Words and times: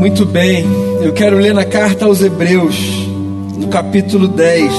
Muito 0.00 0.24
bem, 0.24 0.64
eu 1.02 1.12
quero 1.12 1.36
ler 1.36 1.52
na 1.52 1.66
carta 1.66 2.06
aos 2.06 2.22
Hebreus, 2.22 2.74
no 3.58 3.68
capítulo 3.68 4.28
10, 4.28 4.72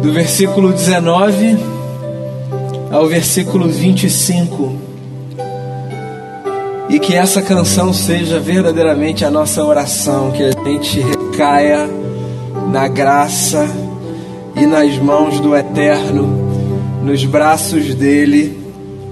do 0.00 0.12
versículo 0.12 0.72
19 0.72 1.58
ao 2.92 3.08
versículo 3.08 3.66
25. 3.66 4.76
E 6.88 7.00
que 7.00 7.16
essa 7.16 7.42
canção 7.42 7.92
seja 7.92 8.38
verdadeiramente 8.38 9.24
a 9.24 9.32
nossa 9.32 9.64
oração, 9.64 10.30
que 10.30 10.44
a 10.44 10.52
gente 10.52 11.00
recaia 11.00 11.90
na 12.70 12.86
graça 12.86 13.68
e 14.54 14.64
nas 14.64 14.96
mãos 14.98 15.40
do 15.40 15.56
Eterno, 15.56 17.02
nos 17.02 17.24
braços 17.24 17.96
dele 17.96 18.65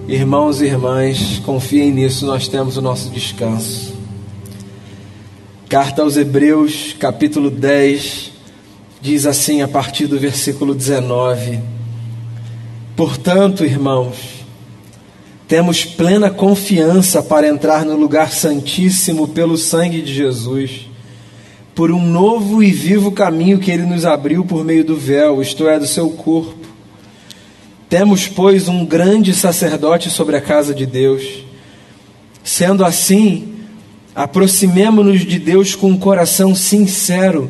Irmãos 0.06 0.60
e 0.60 0.66
irmãs, 0.66 1.40
confiem 1.46 1.90
nisso, 1.90 2.26
nós 2.26 2.46
temos 2.46 2.76
o 2.76 2.82
nosso 2.82 3.08
descanso. 3.08 3.94
Carta 5.66 6.02
aos 6.02 6.18
Hebreus, 6.18 6.94
capítulo 6.98 7.50
10, 7.50 8.30
diz 9.00 9.24
assim 9.24 9.62
a 9.62 9.68
partir 9.68 10.06
do 10.06 10.18
versículo 10.18 10.74
19: 10.74 11.58
Portanto, 12.94 13.64
irmãos, 13.64 14.44
temos 15.48 15.86
plena 15.86 16.28
confiança 16.28 17.22
para 17.22 17.48
entrar 17.48 17.86
no 17.86 17.96
lugar 17.96 18.30
santíssimo 18.30 19.28
pelo 19.28 19.56
sangue 19.56 20.02
de 20.02 20.12
Jesus, 20.12 20.86
por 21.74 21.90
um 21.90 22.04
novo 22.04 22.62
e 22.62 22.70
vivo 22.70 23.10
caminho 23.10 23.58
que 23.58 23.70
ele 23.70 23.86
nos 23.86 24.04
abriu 24.04 24.44
por 24.44 24.62
meio 24.66 24.84
do 24.84 24.98
véu, 24.98 25.40
isto 25.40 25.66
é, 25.66 25.78
do 25.78 25.86
seu 25.86 26.10
corpo 26.10 26.73
temos, 27.94 28.26
pois, 28.26 28.66
um 28.66 28.84
grande 28.84 29.32
sacerdote 29.32 30.10
sobre 30.10 30.34
a 30.34 30.40
casa 30.40 30.74
de 30.74 30.84
Deus. 30.84 31.44
Sendo 32.42 32.84
assim, 32.84 33.54
aproximemo-nos 34.12 35.24
de 35.24 35.38
Deus 35.38 35.76
com 35.76 35.90
um 35.90 35.96
coração 35.96 36.56
sincero 36.56 37.48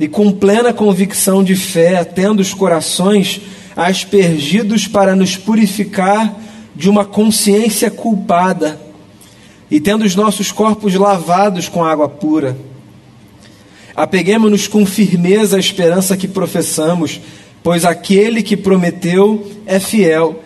e 0.00 0.08
com 0.08 0.32
plena 0.32 0.72
convicção 0.72 1.44
de 1.44 1.54
fé, 1.54 2.02
tendo 2.02 2.40
os 2.40 2.52
corações 2.52 3.40
aspergidos 3.76 4.88
para 4.88 5.14
nos 5.14 5.36
purificar 5.36 6.34
de 6.74 6.90
uma 6.90 7.04
consciência 7.04 7.88
culpada 7.88 8.80
e 9.70 9.78
tendo 9.78 10.04
os 10.04 10.16
nossos 10.16 10.50
corpos 10.50 10.96
lavados 10.96 11.68
com 11.68 11.84
água 11.84 12.08
pura. 12.08 12.58
Apeguemos-nos 13.94 14.66
com 14.66 14.84
firmeza 14.84 15.56
à 15.56 15.60
esperança 15.60 16.16
que 16.16 16.26
professamos 16.26 17.20
pois 17.66 17.84
aquele 17.84 18.44
que 18.44 18.56
prometeu 18.56 19.44
é 19.66 19.80
fiel. 19.80 20.40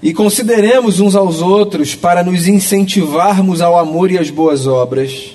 E 0.00 0.12
consideremos 0.12 1.00
uns 1.00 1.16
aos 1.16 1.42
outros 1.42 1.96
para 1.96 2.22
nos 2.22 2.46
incentivarmos 2.46 3.60
ao 3.60 3.76
amor 3.76 4.12
e 4.12 4.16
às 4.16 4.30
boas 4.30 4.64
obras. 4.64 5.32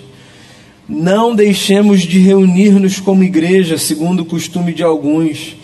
Não 0.87 1.35
deixemos 1.35 2.03
de 2.03 2.17
reunir-nos 2.19 2.97
como 3.01 3.25
igreja, 3.25 3.77
segundo 3.77 4.21
o 4.21 4.25
costume 4.25 4.71
de 4.73 4.83
alguns, 4.83 5.57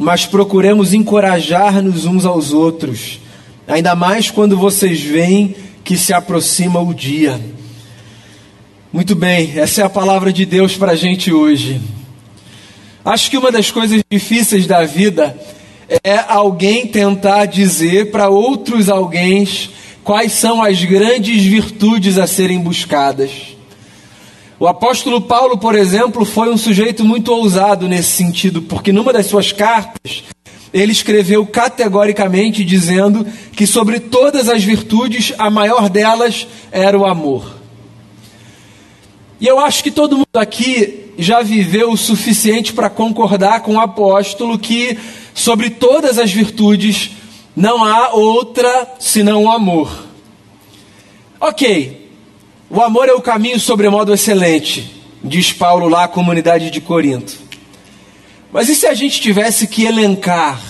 mas 0.00 0.26
procuremos 0.26 0.92
encorajar-nos 0.92 2.04
uns 2.04 2.24
aos 2.24 2.52
outros, 2.52 3.20
ainda 3.68 3.94
mais 3.94 4.32
quando 4.32 4.56
vocês 4.56 5.00
veem 5.00 5.54
que 5.84 5.96
se 5.96 6.12
aproxima 6.12 6.80
o 6.80 6.92
dia. 6.92 7.40
Muito 8.92 9.14
bem, 9.14 9.52
essa 9.54 9.82
é 9.82 9.84
a 9.84 9.88
palavra 9.88 10.32
de 10.32 10.44
Deus 10.44 10.76
para 10.76 10.90
a 10.90 10.96
gente 10.96 11.32
hoje. 11.32 11.80
Acho 13.06 13.30
que 13.30 13.38
uma 13.38 13.52
das 13.52 13.70
coisas 13.70 14.02
difíceis 14.10 14.66
da 14.66 14.84
vida 14.84 15.38
é 16.02 16.18
alguém 16.26 16.88
tentar 16.88 17.46
dizer 17.46 18.10
para 18.10 18.28
outros 18.28 18.88
alguém 18.88 19.46
quais 20.02 20.32
são 20.32 20.60
as 20.60 20.84
grandes 20.84 21.40
virtudes 21.44 22.18
a 22.18 22.26
serem 22.26 22.58
buscadas. 22.58 23.30
O 24.58 24.66
apóstolo 24.66 25.20
Paulo, 25.20 25.56
por 25.56 25.76
exemplo, 25.76 26.24
foi 26.24 26.52
um 26.52 26.56
sujeito 26.56 27.04
muito 27.04 27.32
ousado 27.32 27.86
nesse 27.86 28.10
sentido, 28.10 28.60
porque 28.62 28.90
numa 28.90 29.12
das 29.12 29.26
suas 29.26 29.52
cartas 29.52 30.24
ele 30.74 30.90
escreveu 30.90 31.46
categoricamente 31.46 32.64
dizendo 32.64 33.24
que 33.52 33.68
sobre 33.68 34.00
todas 34.00 34.48
as 34.48 34.64
virtudes 34.64 35.32
a 35.38 35.48
maior 35.48 35.88
delas 35.88 36.48
era 36.72 36.98
o 36.98 37.06
amor. 37.06 37.54
E 39.40 39.46
eu 39.46 39.60
acho 39.60 39.84
que 39.84 39.92
todo 39.92 40.16
mundo 40.16 40.26
aqui 40.36 41.05
já 41.18 41.42
viveu 41.42 41.90
o 41.90 41.96
suficiente 41.96 42.72
para 42.72 42.90
concordar 42.90 43.60
com 43.60 43.76
o 43.76 43.80
apóstolo 43.80 44.58
que 44.58 44.98
sobre 45.34 45.70
todas 45.70 46.18
as 46.18 46.30
virtudes 46.30 47.10
não 47.54 47.84
há 47.84 48.10
outra 48.10 48.94
senão 48.98 49.44
o 49.44 49.50
amor. 49.50 50.06
Ok, 51.40 52.10
o 52.68 52.80
amor 52.80 53.08
é 53.08 53.12
o 53.12 53.20
caminho 53.20 53.60
sobremodo 53.60 54.12
excelente, 54.12 54.92
diz 55.22 55.52
Paulo 55.52 55.88
lá 55.88 56.04
à 56.04 56.08
comunidade 56.08 56.70
de 56.70 56.80
Corinto. 56.80 57.38
Mas 58.52 58.68
e 58.68 58.74
se 58.74 58.86
a 58.86 58.94
gente 58.94 59.20
tivesse 59.20 59.66
que 59.66 59.84
elencar 59.84 60.60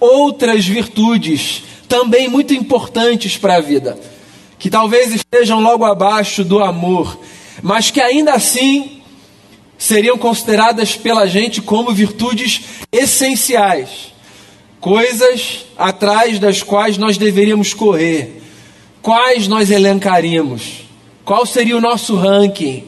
outras 0.00 0.66
virtudes 0.66 1.62
também 1.88 2.28
muito 2.28 2.54
importantes 2.54 3.36
para 3.36 3.56
a 3.56 3.60
vida, 3.60 3.98
que 4.58 4.70
talvez 4.70 5.12
estejam 5.14 5.60
logo 5.60 5.84
abaixo 5.84 6.44
do 6.44 6.58
amor, 6.58 7.18
mas 7.62 7.90
que 7.90 8.00
ainda 8.00 8.34
assim 8.34 8.97
seriam 9.78 10.18
consideradas 10.18 10.96
pela 10.96 11.26
gente 11.28 11.62
como 11.62 11.94
virtudes 11.94 12.62
essenciais, 12.90 14.12
coisas 14.80 15.64
atrás 15.78 16.40
das 16.40 16.62
quais 16.62 16.98
nós 16.98 17.16
deveríamos 17.16 17.72
correr. 17.72 18.42
Quais 19.00 19.46
nós 19.46 19.70
elencaríamos? 19.70 20.82
Qual 21.24 21.46
seria 21.46 21.76
o 21.76 21.80
nosso 21.80 22.16
ranking? 22.16 22.84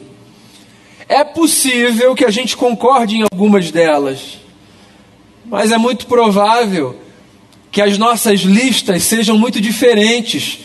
É 1.07 1.23
possível 1.23 2.13
que 2.13 2.25
a 2.25 2.29
gente 2.29 2.55
concorde 2.57 3.15
em 3.15 3.23
algumas 3.23 3.71
delas, 3.71 4.39
mas 5.45 5.71
é 5.71 5.77
muito 5.77 6.05
provável 6.07 6.99
que 7.71 7.81
as 7.81 7.97
nossas 7.97 8.41
listas 8.41 9.03
sejam 9.03 9.37
muito 9.37 9.61
diferentes. 9.61 10.59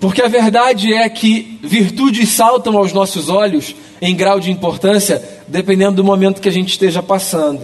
Porque 0.00 0.22
a 0.22 0.28
verdade 0.28 0.92
é 0.92 1.08
que 1.08 1.58
virtudes 1.62 2.28
saltam 2.28 2.76
aos 2.76 2.92
nossos 2.92 3.28
olhos 3.28 3.74
em 4.00 4.14
grau 4.14 4.38
de 4.38 4.50
importância, 4.50 5.22
dependendo 5.48 5.96
do 5.96 6.04
momento 6.04 6.40
que 6.40 6.48
a 6.48 6.52
gente 6.52 6.70
esteja 6.70 7.02
passando. 7.02 7.60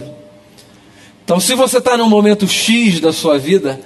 Então, 1.23 1.39
se 1.39 1.55
você 1.55 1.77
está 1.77 1.97
num 1.97 2.09
momento 2.09 2.47
X 2.47 2.99
da 2.99 3.13
sua 3.13 3.37
vida, 3.37 3.79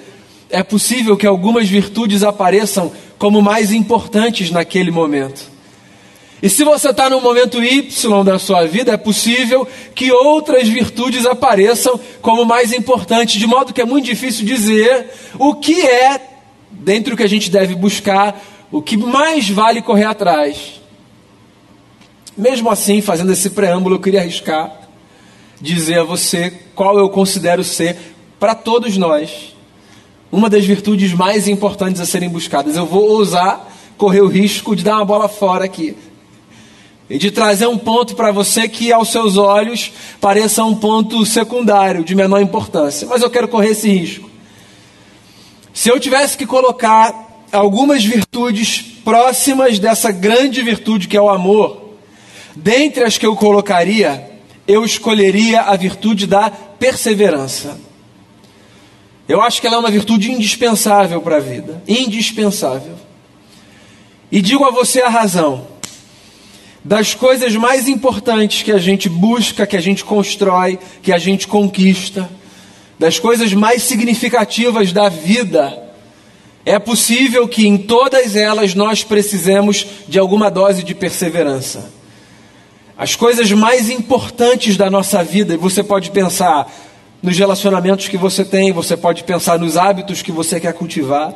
é 0.50 0.64
possível 0.64 1.16
que 1.16 1.28
algumas 1.28 1.70
virtudes 1.70 2.24
apareçam 2.24 2.92
como 3.18 3.42
mais 3.42 3.72
importantes 3.72 4.50
naquele 4.50 4.90
momento. 4.90 5.48
E 6.42 6.50
se 6.50 6.64
você 6.64 6.90
está 6.90 7.10
no 7.10 7.20
momento 7.20 7.62
Y 7.62 8.24
da 8.24 8.40
sua 8.40 8.66
vida, 8.66 8.94
é 8.94 8.98
possível 8.98 9.68
que 9.94 10.10
outras 10.12 10.68
virtudes 10.68 11.26
apareçam 11.26 12.00
como 12.22 12.46
mais 12.46 12.72
importantes, 12.72 13.40
de 13.40 13.46
modo 13.46 13.74
que 13.74 13.82
é 13.82 13.86
muito 13.86 14.06
difícil 14.06 14.46
dizer 14.46 15.08
o 15.38 15.56
que 15.56 15.82
é, 15.82 16.29
dentro 16.72 17.12
do 17.12 17.18
que 17.18 17.24
a 17.24 17.30
gente 17.30 17.50
deve 17.50 17.76
buscar, 17.76 18.42
o 18.72 18.82
que 18.82 18.98
mais 18.98 19.50
vale 19.50 19.82
correr 19.82 20.06
atrás. 20.06 20.82
Mesmo 22.38 22.70
assim, 22.70 23.02
fazendo 23.02 23.32
esse 23.32 23.50
preâmbulo, 23.50 23.96
eu 23.96 24.00
queria 24.00 24.22
arriscar 24.22 24.80
dizer 25.62 26.00
a 26.00 26.04
você 26.04 26.54
qual 26.74 26.98
eu 26.98 27.10
considero 27.10 27.64
ser, 27.64 27.98
para 28.40 28.56
todos 28.56 28.96
nós, 28.96 29.54
uma 30.32 30.50
das 30.50 30.66
virtudes 30.66 31.14
mais 31.14 31.48
importantes 31.48 32.00
a 32.00 32.06
serem 32.06 32.30
buscadas. 32.30 32.78
Eu 32.78 32.86
vou 32.86 33.10
ousar 33.10 33.70
correr 33.98 34.22
o 34.22 34.28
risco 34.28 34.76
de 34.76 34.84
dar 34.84 34.96
uma 34.96 35.06
bola 35.06 35.28
fora 35.28 35.66
aqui. 35.66 35.96
E 37.10 37.18
de 37.18 37.32
trazer 37.32 37.68
um 37.68 37.78
ponto 37.78 38.16
para 38.16 38.32
você 38.32 38.70
que, 38.70 38.94
aos 38.94 39.12
seus 39.12 39.36
olhos, 39.36 39.92
pareça 40.22 40.64
um 40.64 40.76
ponto 40.76 41.26
secundário, 41.26 42.04
de 42.04 42.16
menor 42.16 42.40
importância. 42.40 43.08
Mas 43.08 43.22
eu 43.22 43.30
quero 43.30 43.48
correr 43.48 43.72
esse 43.72 43.90
risco. 43.90 44.29
Se 45.80 45.90
eu 45.90 45.98
tivesse 45.98 46.38
que 46.38 46.46
colocar 46.46 47.48
algumas 47.54 48.04
virtudes 48.04 48.82
próximas 49.04 49.80
dessa 49.80 50.12
grande 50.12 50.62
virtude 50.62 51.08
que 51.08 51.16
é 51.16 51.22
o 51.22 51.30
amor, 51.30 51.90
Dentre 52.62 53.06
as 53.06 53.18
que 53.18 53.26
eu 53.26 53.38
colocaria, 53.38 54.30
eu 54.68 54.84
escolheria 54.84 55.62
a 55.62 55.78
virtude 55.78 56.28
da 56.28 56.50
perseverança. 56.50 57.80
Eu 59.30 59.42
acho 59.42 59.62
que 59.62 59.68
ela 59.68 59.78
é 59.78 59.80
uma 59.80 59.90
virtude 59.90 60.30
indispensável 60.30 61.22
para 61.22 61.38
a 61.38 61.40
vida. 61.40 61.82
Indispensável. 61.88 62.96
E 64.30 64.42
digo 64.42 64.66
a 64.66 64.72
você 64.72 65.02
a 65.02 65.08
razão. 65.08 65.68
Das 66.84 67.14
coisas 67.14 67.56
mais 67.56 67.88
importantes 67.88 68.64
que 68.64 68.72
a 68.74 68.78
gente 68.78 69.08
busca, 69.08 69.66
que 69.66 69.78
a 69.78 69.82
gente 69.82 70.04
constrói, 70.04 70.78
que 71.02 71.14
a 71.14 71.18
gente 71.18 71.48
conquista, 71.48 72.30
das 73.00 73.18
coisas 73.18 73.54
mais 73.54 73.82
significativas 73.82 74.92
da 74.92 75.08
vida, 75.08 75.82
é 76.66 76.78
possível 76.78 77.48
que 77.48 77.66
em 77.66 77.78
todas 77.78 78.36
elas 78.36 78.76
nós 78.76 79.04
precisemos 79.04 79.88
de 80.08 80.20
alguma 80.20 80.52
dose 80.52 80.84
de 80.84 80.94
perseverança. 80.94 81.90
As 82.98 83.16
coisas 83.16 83.50
mais 83.54 83.90
importantes 83.90 84.76
da 84.76 84.90
nossa 84.90 85.24
vida, 85.24 85.54
e 85.54 85.58
você 85.58 85.82
pode 85.82 86.12
pensar 86.12 86.70
nos 87.24 87.38
relacionamentos 87.38 88.10
que 88.10 88.18
você 88.18 88.44
tem, 88.44 88.74
você 88.74 88.98
pode 88.98 89.24
pensar 89.24 89.58
nos 89.58 89.78
hábitos 89.78 90.22
que 90.22 90.32
você 90.32 90.60
quer 90.60 90.74
cultivar, 90.74 91.34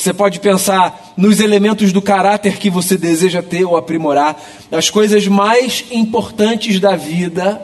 Você 0.00 0.14
pode 0.14 0.40
pensar 0.40 1.12
nos 1.14 1.40
elementos 1.40 1.92
do 1.92 2.00
caráter 2.00 2.56
que 2.56 2.70
você 2.70 2.96
deseja 2.96 3.42
ter 3.42 3.66
ou 3.66 3.76
aprimorar. 3.76 4.42
As 4.72 4.88
coisas 4.88 5.26
mais 5.28 5.84
importantes 5.90 6.80
da 6.80 6.96
vida 6.96 7.60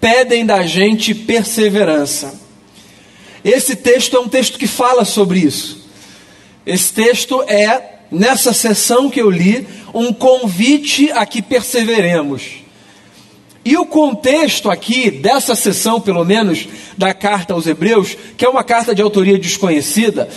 pedem 0.00 0.44
da 0.44 0.64
gente 0.64 1.14
perseverança. 1.14 2.40
Esse 3.44 3.76
texto 3.76 4.16
é 4.16 4.20
um 4.20 4.28
texto 4.28 4.58
que 4.58 4.66
fala 4.66 5.04
sobre 5.04 5.40
isso. 5.40 5.86
Esse 6.66 6.92
texto 6.92 7.42
é, 7.42 8.00
nessa 8.10 8.52
sessão 8.52 9.08
que 9.08 9.20
eu 9.20 9.30
li, 9.30 9.66
um 9.94 10.12
convite 10.12 11.10
a 11.12 11.24
que 11.24 11.40
perseveremos. 11.40 12.64
E 13.64 13.76
o 13.76 13.86
contexto 13.86 14.70
aqui, 14.70 15.10
dessa 15.10 15.54
sessão, 15.54 16.00
pelo 16.00 16.24
menos, 16.24 16.68
da 16.96 17.12
carta 17.12 17.54
aos 17.54 17.66
Hebreus, 17.66 18.16
que 18.36 18.44
é 18.44 18.48
uma 18.48 18.62
carta 18.62 18.94
de 18.94 19.02
autoria 19.02 19.38
desconhecida, 19.38 20.28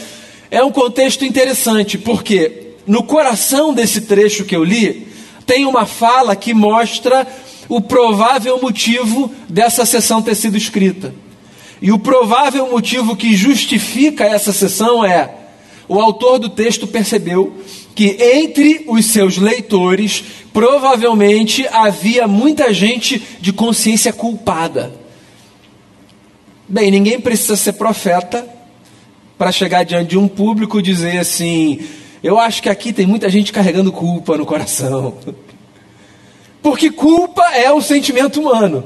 é 0.50 0.64
um 0.64 0.72
contexto 0.72 1.24
interessante, 1.24 1.98
porque 1.98 2.70
no 2.88 3.04
coração 3.04 3.72
desse 3.72 4.02
trecho 4.02 4.46
que 4.46 4.56
eu 4.56 4.64
li, 4.64 5.08
tem 5.46 5.66
uma 5.66 5.86
fala 5.86 6.36
que 6.36 6.56
mostra 6.56 7.28
o 7.69 7.80
provável 7.80 8.60
motivo 8.60 9.31
dessa 9.48 9.86
sessão 9.86 10.21
ter 10.21 10.36
sido 10.36 10.57
escrita. 10.57 11.13
E 11.81 11.92
o 11.92 12.00
provável 12.00 12.69
motivo 12.69 13.16
que 13.16 13.36
justifica 13.36 14.25
essa 14.25 14.51
sessão 14.51 15.06
é: 15.06 15.30
o 15.88 16.00
autor 16.00 16.39
do 16.39 16.50
texto 16.50 16.88
percebeu 16.88 17.54
que 17.95 18.18
entre 18.19 18.83
os 18.88 19.06
seus 19.06 19.38
leitores 19.38 20.24
provavelmente 20.51 21.66
havia 21.71 22.27
muita 22.27 22.74
gente 22.74 23.21
de 23.39 23.54
consciência 23.54 24.12
culpada. 24.12 24.92
Bem, 26.68 26.92
ninguém 26.92 27.19
precisa 27.19 27.56
ser 27.56 27.74
profeta 27.74 28.48
para 29.38 29.51
chegar 29.51 29.83
diante 29.83 30.10
de 30.10 30.18
um 30.18 30.27
público 30.27 30.80
e 30.80 30.83
dizer 30.83 31.19
assim: 31.19 31.80
eu 32.24 32.39
acho 32.39 32.62
que 32.62 32.69
aqui 32.69 32.92
tem 32.92 33.06
muita 33.06 33.30
gente 33.30 33.54
carregando 33.54 33.92
culpa 33.92 34.38
no 34.38 34.45
coração. 34.45 35.13
Porque 36.62 36.92
culpa 36.92 37.44
é 37.56 37.72
o 37.72 37.82
sentimento 37.82 38.40
humano. 38.40 38.84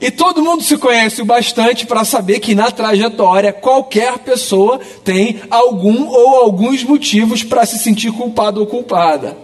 E 0.00 0.10
todo 0.10 0.42
mundo 0.42 0.64
se 0.64 0.76
conhece 0.76 1.22
o 1.22 1.24
bastante 1.24 1.86
para 1.86 2.04
saber 2.04 2.40
que 2.40 2.56
na 2.56 2.72
trajetória 2.72 3.52
qualquer 3.52 4.18
pessoa 4.18 4.80
tem 5.04 5.40
algum 5.48 6.08
ou 6.08 6.36
alguns 6.38 6.82
motivos 6.82 7.44
para 7.44 7.64
se 7.64 7.78
sentir 7.78 8.10
culpado 8.10 8.58
ou 8.58 8.66
culpada. 8.66 9.36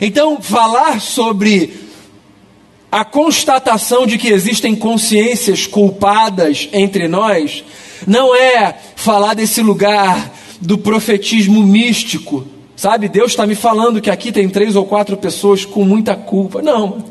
Então, 0.00 0.40
falar 0.40 1.00
sobre 1.00 1.74
a 2.90 3.04
constatação 3.04 4.06
de 4.06 4.16
que 4.16 4.28
existem 4.28 4.76
consciências 4.76 5.66
culpadas 5.66 6.68
entre 6.72 7.08
nós 7.08 7.64
não 8.06 8.34
é 8.34 8.76
falar 8.94 9.34
desse 9.34 9.60
lugar 9.60 10.32
do 10.60 10.78
profetismo 10.78 11.62
místico, 11.62 12.46
sabe? 12.82 13.08
Deus 13.08 13.30
está 13.30 13.46
me 13.46 13.54
falando 13.54 14.00
que 14.00 14.10
aqui 14.10 14.32
tem 14.32 14.48
três 14.48 14.74
ou 14.74 14.84
quatro 14.84 15.16
pessoas 15.16 15.64
com 15.64 15.84
muita 15.84 16.16
culpa. 16.16 16.60
Não. 16.60 17.04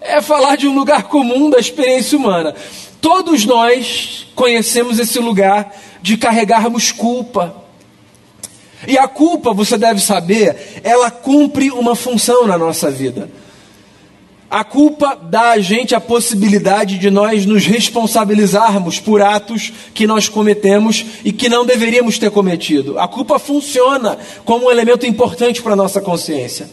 É 0.00 0.20
falar 0.20 0.56
de 0.56 0.66
um 0.66 0.74
lugar 0.74 1.04
comum 1.04 1.48
da 1.48 1.60
experiência 1.60 2.18
humana. 2.18 2.52
Todos 3.00 3.46
nós 3.46 4.26
conhecemos 4.34 4.98
esse 4.98 5.20
lugar 5.20 5.72
de 6.02 6.16
carregarmos 6.16 6.90
culpa. 6.90 7.54
E 8.84 8.98
a 8.98 9.06
culpa, 9.06 9.54
você 9.54 9.78
deve 9.78 10.00
saber, 10.00 10.80
ela 10.82 11.08
cumpre 11.08 11.70
uma 11.70 11.94
função 11.94 12.44
na 12.44 12.58
nossa 12.58 12.90
vida. 12.90 13.30
A 14.50 14.64
culpa 14.64 15.14
dá 15.14 15.50
a 15.50 15.58
gente 15.58 15.94
a 15.94 16.00
possibilidade 16.00 16.96
de 16.96 17.10
nós 17.10 17.44
nos 17.44 17.66
responsabilizarmos 17.66 18.98
por 18.98 19.20
atos 19.20 19.70
que 19.92 20.06
nós 20.06 20.26
cometemos 20.26 21.04
e 21.22 21.32
que 21.32 21.50
não 21.50 21.66
deveríamos 21.66 22.18
ter 22.18 22.30
cometido. 22.30 22.98
A 22.98 23.06
culpa 23.06 23.38
funciona 23.38 24.16
como 24.46 24.66
um 24.66 24.70
elemento 24.70 25.04
importante 25.04 25.60
para 25.60 25.74
a 25.74 25.76
nossa 25.76 26.00
consciência. 26.00 26.70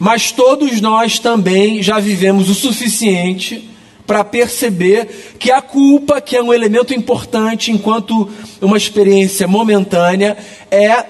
Mas 0.00 0.32
todos 0.32 0.80
nós 0.80 1.20
também 1.20 1.80
já 1.80 2.00
vivemos 2.00 2.50
o 2.50 2.54
suficiente 2.56 3.70
para 4.04 4.24
perceber 4.24 5.36
que 5.38 5.52
a 5.52 5.62
culpa, 5.62 6.20
que 6.20 6.36
é 6.36 6.42
um 6.42 6.52
elemento 6.52 6.92
importante 6.92 7.70
enquanto 7.70 8.28
uma 8.60 8.76
experiência 8.76 9.46
momentânea, 9.46 10.36
é 10.72 11.04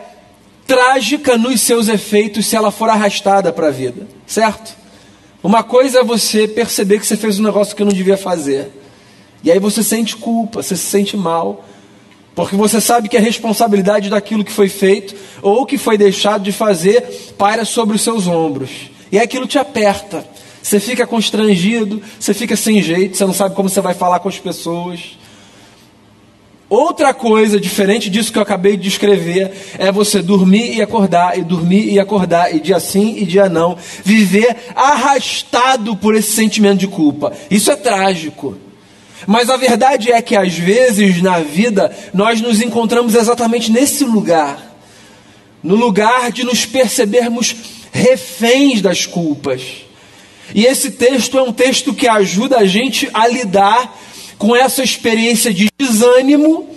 trágica 0.67 1.39
nos 1.39 1.63
seus 1.63 1.89
efeitos 1.89 2.45
se 2.45 2.55
ela 2.55 2.71
for 2.71 2.91
arrastada 2.91 3.51
para 3.51 3.69
a 3.69 3.71
vida, 3.71 4.07
certo? 4.27 4.82
Uma 5.43 5.63
coisa 5.63 6.01
é 6.01 6.05
você 6.05 6.47
perceber 6.47 7.01
que 7.01 7.07
você 7.07 7.17
fez 7.17 7.41
um 7.41 7.43
negócio 7.43 7.75
que 7.75 7.85
não 7.85 7.93
devia 7.93 8.17
fazer. 8.17 8.71
E 9.43 9.51
aí 9.51 9.59
você 9.59 9.83
sente 9.83 10.17
culpa, 10.17 10.63
você 10.63 10.77
se 10.77 10.85
sente 10.85 11.17
mal. 11.17 11.65
Porque 12.35 12.57
você 12.57 12.81
sabe 12.81 13.09
que 13.09 13.17
a 13.17 13.21
responsabilidade 13.21 14.09
daquilo 14.09 14.45
que 14.45 14.53
foi 14.53 14.69
feito 14.69 15.15
ou 15.43 15.67
que 15.67 15.77
foi 15.77 15.99
deixado 15.99 16.43
de 16.43 16.53
fazer 16.53 17.03
paira 17.37 17.65
sobre 17.65 17.97
os 17.97 18.03
seus 18.03 18.27
ombros. 18.27 18.71
E 19.11 19.19
aquilo 19.19 19.47
te 19.47 19.59
aperta. 19.59 20.25
Você 20.63 20.79
fica 20.79 21.07
constrangido, 21.07 22.01
você 22.19 22.33
fica 22.33 22.57
sem 22.57 22.81
jeito, 22.81 23.17
você 23.17 23.27
não 23.27 23.35
sabe 23.35 23.55
como 23.55 23.69
você 23.69 23.81
vai 23.81 23.95
falar 23.95 24.21
com 24.21 24.29
as 24.29 24.39
pessoas. 24.39 25.19
Outra 26.73 27.13
coisa 27.13 27.61
diferente 27.61 28.09
disso 28.09 28.33
que 28.33 28.39
eu 28.39 28.43
acabei 28.43 28.79
de 28.79 28.85
descrever 28.85 29.53
é 29.79 29.93
você 29.93 30.23
dormir 30.23 30.75
e 30.75 30.81
acordar, 30.81 31.39
e 31.39 31.43
dormir 31.43 31.93
e 31.93 32.01
acordar, 32.01 32.57
e 32.57 32.61
dia 32.61 32.81
sim 32.81 33.15
e 33.19 33.27
dia 33.27 33.47
não, 33.47 33.77
viver 34.03 34.57
arrastado 34.75 35.95
por 35.95 36.15
esse 36.15 36.33
sentimento 36.33 36.79
de 36.79 36.87
culpa. 36.87 37.31
Isso 37.51 37.71
é 37.71 37.77
trágico. 37.77 38.57
Mas 39.27 39.51
a 39.51 39.59
verdade 39.59 40.11
é 40.11 40.23
que 40.23 40.35
às 40.35 40.55
vezes 40.55 41.21
na 41.21 41.41
vida 41.41 41.95
nós 42.15 42.41
nos 42.41 42.63
encontramos 42.63 43.15
exatamente 43.15 43.71
nesse 43.71 44.05
lugar 44.05 44.73
no 45.63 45.75
lugar 45.77 46.33
de 46.33 46.43
nos 46.43 46.65
percebermos 46.65 47.55
reféns 47.93 48.81
das 48.81 49.05
culpas. 49.05 49.61
E 50.55 50.65
esse 50.65 50.93
texto 50.93 51.39
é 51.39 51.43
um 51.43 51.53
texto 51.53 51.93
que 51.93 52.09
ajuda 52.09 52.57
a 52.57 52.65
gente 52.65 53.11
a 53.13 53.29
lidar 53.29 53.95
com 54.43 54.57
essa 54.57 54.83
experiência 54.83 55.55
de 55.55 55.69
desânimo 55.79 56.69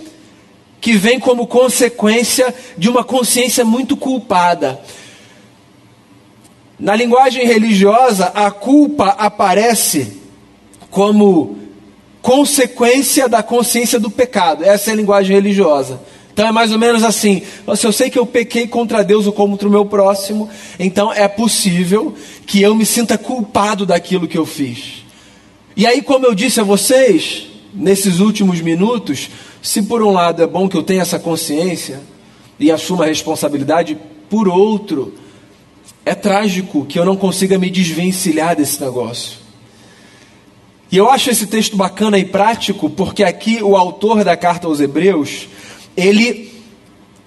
que 0.80 0.92
vem 0.92 1.18
como 1.18 1.48
consequência 1.48 2.54
de 2.78 2.88
uma 2.88 3.02
consciência 3.02 3.64
muito 3.64 3.96
culpada. 3.96 4.80
Na 6.78 6.94
linguagem 6.94 7.44
religiosa, 7.44 8.26
a 8.26 8.52
culpa 8.52 9.08
aparece 9.18 10.16
como 10.92 11.58
consequência 12.22 13.28
da 13.28 13.42
consciência 13.42 13.98
do 13.98 14.12
pecado. 14.12 14.62
Essa 14.62 14.90
é 14.90 14.92
a 14.92 14.96
linguagem 14.96 15.34
religiosa. 15.34 16.00
Então 16.32 16.46
é 16.46 16.52
mais 16.52 16.70
ou 16.70 16.78
menos 16.78 17.02
assim: 17.02 17.42
se 17.76 17.84
eu 17.84 17.90
sei 17.90 18.08
que 18.08 18.18
eu 18.18 18.26
pequei 18.26 18.68
contra 18.68 19.02
Deus 19.02 19.26
ou 19.26 19.32
contra 19.32 19.66
o 19.66 19.70
meu 19.72 19.86
próximo, 19.86 20.48
então 20.78 21.12
é 21.12 21.26
possível 21.26 22.14
que 22.46 22.62
eu 22.62 22.76
me 22.76 22.86
sinta 22.86 23.18
culpado 23.18 23.84
daquilo 23.84 24.28
que 24.28 24.38
eu 24.38 24.46
fiz. 24.46 25.04
E 25.76 25.84
aí, 25.84 26.00
como 26.00 26.26
eu 26.26 26.34
disse 26.34 26.60
a 26.60 26.64
vocês, 26.64 27.55
nesses 27.76 28.20
últimos 28.20 28.60
minutos, 28.60 29.28
se 29.62 29.82
por 29.82 30.02
um 30.02 30.10
lado 30.10 30.42
é 30.42 30.46
bom 30.46 30.68
que 30.68 30.76
eu 30.76 30.82
tenha 30.82 31.02
essa 31.02 31.18
consciência 31.18 32.00
e 32.58 32.70
assuma 32.70 33.04
a 33.04 33.08
responsabilidade, 33.08 33.96
por 34.30 34.48
outro, 34.48 35.14
é 36.04 36.14
trágico 36.14 36.84
que 36.86 36.98
eu 36.98 37.04
não 37.04 37.16
consiga 37.16 37.58
me 37.58 37.68
desvencilhar 37.68 38.56
desse 38.56 38.80
negócio. 38.80 39.38
E 40.90 40.96
eu 40.96 41.10
acho 41.10 41.30
esse 41.30 41.46
texto 41.46 41.76
bacana 41.76 42.18
e 42.18 42.24
prático, 42.24 42.88
porque 42.88 43.24
aqui 43.24 43.62
o 43.62 43.76
autor 43.76 44.24
da 44.24 44.36
carta 44.36 44.68
aos 44.68 44.80
Hebreus, 44.80 45.48
ele 45.96 46.52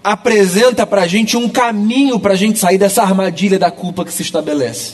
apresenta 0.04 0.88
para 0.88 1.02
a 1.02 1.08
gente 1.08 1.36
um 1.36 1.50
caminho 1.50 2.20
para 2.20 2.34
a 2.34 2.38
gente 2.38 2.58
sair 2.58 2.78
dessa 2.78 3.04
armadilha 3.04 3.60
da 3.60 3.70
culpa 3.70 4.06
que 4.06 4.14
se 4.14 4.22
estabelece. 4.22 4.94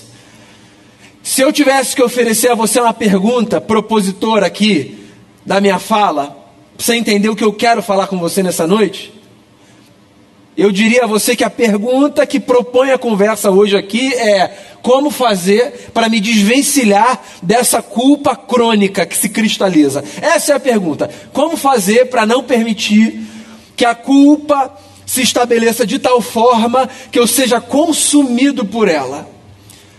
Se 1.21 1.41
eu 1.41 1.53
tivesse 1.53 1.95
que 1.95 2.03
oferecer 2.03 2.49
a 2.51 2.55
você 2.55 2.79
uma 2.79 2.93
pergunta 2.93 3.61
propositora 3.61 4.47
aqui, 4.47 5.04
da 5.45 5.61
minha 5.61 5.79
fala, 5.79 6.27
para 6.75 6.85
você 6.85 6.95
entender 6.95 7.29
o 7.29 7.35
que 7.35 7.43
eu 7.43 7.53
quero 7.53 7.81
falar 7.81 8.07
com 8.07 8.17
você 8.17 8.41
nessa 8.41 8.65
noite, 8.65 9.13
eu 10.57 10.71
diria 10.71 11.03
a 11.03 11.07
você 11.07 11.35
que 11.35 11.43
a 11.43 11.49
pergunta 11.49 12.25
que 12.25 12.39
propõe 12.39 12.91
a 12.91 12.97
conversa 12.97 13.51
hoje 13.51 13.75
aqui 13.75 14.13
é: 14.13 14.47
como 14.81 15.11
fazer 15.11 15.89
para 15.93 16.07
me 16.07 16.19
desvencilhar 16.19 17.21
dessa 17.41 17.81
culpa 17.81 18.35
crônica 18.35 19.05
que 19.05 19.17
se 19.17 19.27
cristaliza? 19.27 20.03
Essa 20.21 20.53
é 20.53 20.55
a 20.55 20.59
pergunta. 20.59 21.09
Como 21.33 21.57
fazer 21.57 22.05
para 22.05 22.25
não 22.25 22.41
permitir 22.41 23.21
que 23.75 23.83
a 23.83 23.93
culpa 23.93 24.73
se 25.05 25.21
estabeleça 25.21 25.85
de 25.85 25.99
tal 25.99 26.21
forma 26.21 26.89
que 27.11 27.19
eu 27.19 27.27
seja 27.27 27.59
consumido 27.59 28.65
por 28.65 28.87
ela? 28.87 29.34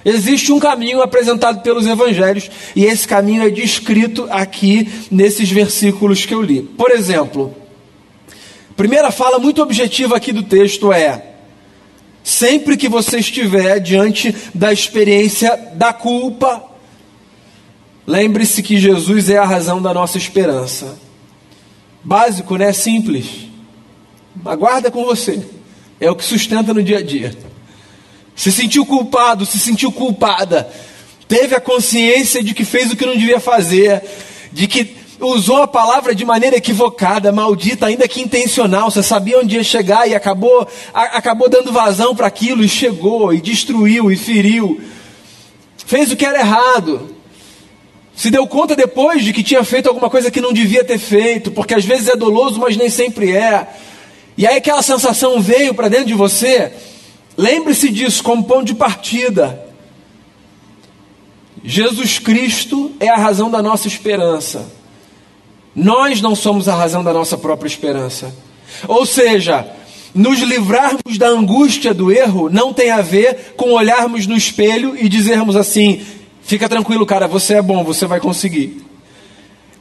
Existe 0.06 0.52
um 0.52 0.60
caminho 0.60 1.02
apresentado 1.02 1.62
pelos 1.62 1.84
evangelhos 1.84 2.48
e 2.76 2.84
esse 2.84 3.08
caminho 3.08 3.42
é 3.42 3.50
descrito 3.50 4.28
aqui 4.30 4.88
nesses 5.10 5.50
versículos 5.50 6.24
que 6.24 6.32
eu 6.32 6.40
li. 6.40 6.62
Por 6.62 6.92
exemplo, 6.92 7.52
primeira 8.76 9.10
fala 9.10 9.40
muito 9.40 9.60
objetiva 9.60 10.16
aqui 10.16 10.30
do 10.30 10.44
texto 10.44 10.92
é: 10.92 11.24
sempre 12.22 12.76
que 12.76 12.88
você 12.88 13.18
estiver 13.18 13.80
diante 13.80 14.32
da 14.54 14.72
experiência 14.72 15.56
da 15.74 15.92
culpa, 15.92 16.62
lembre-se 18.06 18.62
que 18.62 18.78
Jesus 18.78 19.28
é 19.28 19.38
a 19.38 19.44
razão 19.44 19.82
da 19.82 19.92
nossa 19.92 20.16
esperança. 20.16 20.96
Básico, 22.04 22.56
né? 22.56 22.72
Simples. 22.72 23.48
Aguarda 24.44 24.88
com 24.88 25.04
você. 25.04 25.44
É 25.98 26.08
o 26.08 26.14
que 26.14 26.24
sustenta 26.24 26.72
no 26.72 26.80
dia 26.80 26.98
a 26.98 27.02
dia. 27.02 27.36
Se 28.36 28.52
sentiu 28.52 28.84
culpado, 28.84 29.46
se 29.46 29.58
sentiu 29.58 29.90
culpada, 29.90 30.70
teve 31.26 31.54
a 31.54 31.60
consciência 31.60 32.44
de 32.44 32.52
que 32.54 32.64
fez 32.64 32.92
o 32.92 32.96
que 32.96 33.06
não 33.06 33.16
devia 33.16 33.40
fazer, 33.40 34.02
de 34.52 34.68
que 34.68 34.94
usou 35.18 35.62
a 35.62 35.66
palavra 35.66 36.14
de 36.14 36.24
maneira 36.24 36.56
equivocada, 36.56 37.32
maldita, 37.32 37.86
ainda 37.86 38.06
que 38.06 38.20
intencional. 38.20 38.90
Você 38.90 39.02
sabia 39.02 39.38
onde 39.38 39.56
ia 39.56 39.64
chegar 39.64 40.08
e 40.08 40.14
acabou, 40.14 40.68
a, 40.92 41.02
acabou 41.16 41.48
dando 41.48 41.72
vazão 41.72 42.14
para 42.14 42.26
aquilo 42.26 42.62
e 42.62 42.68
chegou 42.68 43.32
e 43.32 43.40
destruiu 43.40 44.12
e 44.12 44.16
feriu. 44.16 44.80
Fez 45.86 46.12
o 46.12 46.16
que 46.16 46.26
era 46.26 46.40
errado. 46.40 47.16
Se 48.14 48.30
deu 48.30 48.46
conta 48.46 48.76
depois 48.76 49.24
de 49.24 49.32
que 49.32 49.42
tinha 49.42 49.62
feito 49.64 49.88
alguma 49.88 50.10
coisa 50.10 50.30
que 50.30 50.40
não 50.40 50.52
devia 50.52 50.84
ter 50.84 50.98
feito, 50.98 51.50
porque 51.50 51.74
às 51.74 51.84
vezes 51.84 52.08
é 52.08 52.16
doloso, 52.16 52.58
mas 52.58 52.76
nem 52.76 52.90
sempre 52.90 53.32
é. 53.32 53.66
E 54.36 54.46
aí 54.46 54.56
aquela 54.56 54.82
sensação 54.82 55.40
veio 55.40 55.74
para 55.74 55.88
dentro 55.88 56.06
de 56.06 56.14
você. 56.14 56.72
Lembre-se 57.36 57.90
disso 57.90 58.22
como 58.22 58.44
ponto 58.44 58.64
de 58.64 58.74
partida. 58.74 59.66
Jesus 61.62 62.18
Cristo 62.18 62.92
é 63.00 63.08
a 63.08 63.16
razão 63.16 63.50
da 63.50 63.60
nossa 63.60 63.88
esperança. 63.88 64.70
Nós 65.74 66.22
não 66.22 66.34
somos 66.34 66.68
a 66.68 66.74
razão 66.74 67.04
da 67.04 67.12
nossa 67.12 67.36
própria 67.36 67.68
esperança. 67.68 68.34
Ou 68.88 69.04
seja, 69.04 69.68
nos 70.14 70.40
livrarmos 70.40 71.18
da 71.18 71.28
angústia 71.28 71.92
do 71.92 72.10
erro 72.10 72.48
não 72.48 72.72
tem 72.72 72.90
a 72.90 73.02
ver 73.02 73.54
com 73.56 73.72
olharmos 73.72 74.26
no 74.26 74.34
espelho 74.34 74.96
e 74.96 75.08
dizermos 75.08 75.56
assim: 75.56 76.00
fica 76.42 76.68
tranquilo, 76.68 77.04
cara, 77.04 77.28
você 77.28 77.54
é 77.54 77.62
bom, 77.62 77.84
você 77.84 78.06
vai 78.06 78.20
conseguir. 78.20 78.82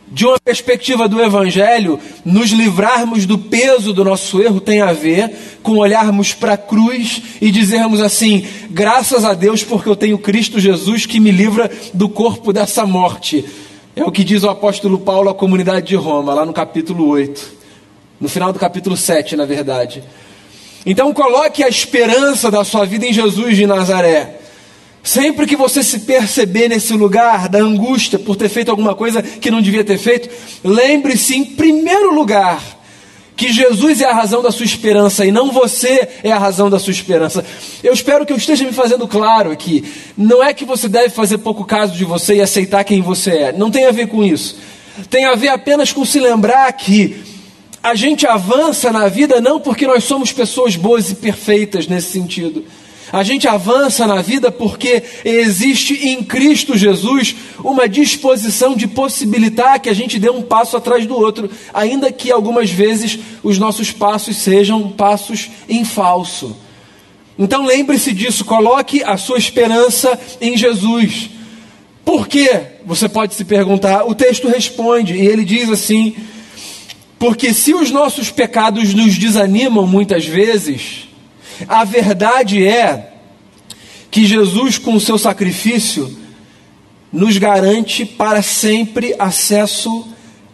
De 0.08 0.26
uma 0.26 0.40
perspectiva 0.40 1.08
do 1.08 1.22
Evangelho, 1.22 2.00
nos 2.24 2.52
livrarmos 2.52 3.26
do 3.26 3.38
peso 3.38 3.92
do 3.92 4.04
nosso 4.04 4.42
erro 4.42 4.62
tem 4.62 4.82
a 4.82 4.94
ver 4.94 5.32
com 5.64 5.78
olharmos 5.78 6.32
para 6.32 6.54
a 6.54 6.58
cruz 6.58 7.22
e 7.42 7.50
dizermos 7.50 8.00
assim: 8.00 8.46
graças 8.70 9.26
a 9.26 9.34
Deus, 9.34 9.64
porque 9.64 9.90
eu 9.90 9.96
tenho 9.96 10.18
Cristo 10.18 10.60
Jesus 10.60 11.06
que 11.06 11.20
me 11.20 11.32
livra 11.32 11.72
do 11.94 12.08
corpo 12.08 12.54
dessa 12.54 12.86
morte. 12.86 13.44
É 13.96 14.04
o 14.04 14.12
que 14.12 14.24
diz 14.24 14.44
o 14.44 14.50
apóstolo 14.50 15.00
Paulo 15.00 15.30
à 15.30 15.34
comunidade 15.34 15.88
de 15.88 15.96
Roma, 15.96 16.34
lá 16.34 16.46
no 16.46 16.54
capítulo 16.54 17.08
8. 17.08 17.56
No 18.20 18.30
final 18.30 18.54
do 18.54 18.60
capítulo 18.60 18.96
7, 18.96 19.36
na 19.36 19.46
verdade. 19.46 20.04
Então 20.86 21.12
coloque 21.14 21.64
a 21.64 21.68
esperança 21.68 22.52
da 22.52 22.64
sua 22.64 22.86
vida 22.86 23.06
em 23.06 23.14
Jesus 23.14 23.58
de 23.58 23.66
Nazaré. 23.66 24.45
Sempre 25.06 25.46
que 25.46 25.56
você 25.56 25.84
se 25.84 26.00
perceber 26.00 26.68
nesse 26.68 26.92
lugar 26.94 27.48
da 27.48 27.60
angústia 27.60 28.18
por 28.18 28.36
ter 28.36 28.50
feito 28.50 28.72
alguma 28.72 28.96
coisa 28.96 29.22
que 29.22 29.52
não 29.52 29.62
devia 29.62 29.84
ter 29.84 30.00
feito, 30.00 30.28
lembre-se 30.64 31.36
em 31.36 31.46
primeiro 31.46 32.12
lugar 32.12 32.60
que 33.36 33.54
Jesus 33.54 34.02
é 34.02 34.06
a 34.06 34.16
razão 34.16 34.42
da 34.42 34.52
sua 34.52 34.66
esperança 34.66 35.24
e 35.24 35.32
não 35.32 35.52
você 35.52 36.10
é 36.24 36.32
a 36.32 36.40
razão 36.40 36.72
da 36.72 36.80
sua 36.80 36.90
esperança. 36.90 37.46
Eu 37.84 37.94
espero 37.94 38.26
que 38.26 38.34
eu 38.34 38.38
esteja 38.38 38.66
me 38.66 38.74
fazendo 38.74 39.08
claro 39.08 39.52
aqui. 39.52 39.84
Não 40.18 40.44
é 40.44 40.56
que 40.56 40.66
você 40.66 40.90
deve 40.90 41.10
fazer 41.10 41.38
pouco 41.38 41.64
caso 41.64 41.94
de 41.94 42.04
você 42.04 42.38
e 42.38 42.42
aceitar 42.42 42.84
quem 42.84 43.04
você 43.04 43.30
é. 43.30 43.52
Não 43.52 43.70
tem 43.70 43.86
a 43.86 43.92
ver 43.92 44.08
com 44.08 44.24
isso. 44.24 44.58
Tem 45.08 45.26
a 45.26 45.36
ver 45.36 45.50
apenas 45.50 45.94
com 45.94 46.04
se 46.04 46.20
lembrar 46.20 46.74
que 46.74 47.24
a 47.84 47.94
gente 47.94 48.26
avança 48.26 48.92
na 48.92 49.08
vida 49.08 49.40
não 49.40 49.60
porque 49.60 49.86
nós 49.86 50.04
somos 50.04 50.32
pessoas 50.32 50.76
boas 50.76 51.12
e 51.12 51.16
perfeitas 51.16 51.86
nesse 51.86 52.12
sentido 52.12 52.66
a 53.12 53.24
gente 53.24 53.48
avança 53.48 54.08
na 54.08 54.22
vida 54.22 54.52
porque 54.52 55.04
existe 55.24 56.08
em 56.08 56.24
Cristo 56.24 56.78
Jesus 56.78 57.36
uma 57.64 57.88
disposição 57.88 58.76
de 58.76 58.88
possibilitar 58.88 59.80
que 59.80 59.90
a 59.90 59.94
gente 59.94 60.20
dê 60.20 60.30
um 60.30 60.42
passo 60.42 60.76
atrás 60.78 61.06
do 61.06 61.16
outro, 61.16 61.50
ainda 61.74 62.12
que 62.12 62.32
algumas 62.32 62.70
vezes 62.70 63.20
os 63.44 63.58
nossos 63.58 63.92
passos 63.92 64.38
sejam 64.38 64.90
passos 64.92 65.50
em 65.70 65.84
falso. 65.86 66.56
Então 67.38 67.66
lembre-se 67.66 68.14
disso, 68.14 68.46
coloque 68.46 69.04
a 69.04 69.18
sua 69.18 69.38
esperança 69.38 70.20
em 70.40 70.58
Jesus. 70.58 71.30
Por 72.04 72.28
quê? 72.28 72.62
Você 72.86 73.10
pode 73.10 73.34
se 73.34 73.44
perguntar. 73.44 74.06
O 74.06 74.16
texto 74.16 74.48
responde 74.48 75.14
e 75.16 75.26
ele 75.26 75.44
diz 75.44 75.70
assim: 75.70 76.16
porque 77.18 77.54
se 77.54 77.74
os 77.74 77.92
nossos 77.92 78.30
pecados 78.30 78.94
nos 78.94 79.18
desanimam 79.18 79.88
muitas 79.88 80.26
vezes, 80.26 81.08
a 81.68 81.84
verdade 81.84 82.66
é 82.66 83.14
que 84.12 84.26
Jesus, 84.26 84.78
com 84.78 84.96
o 84.96 85.00
seu 85.00 85.18
sacrifício, 85.18 86.16
nos 87.12 87.38
garante 87.38 88.06
para 88.06 88.42
sempre 88.42 89.16
acesso 89.18 90.08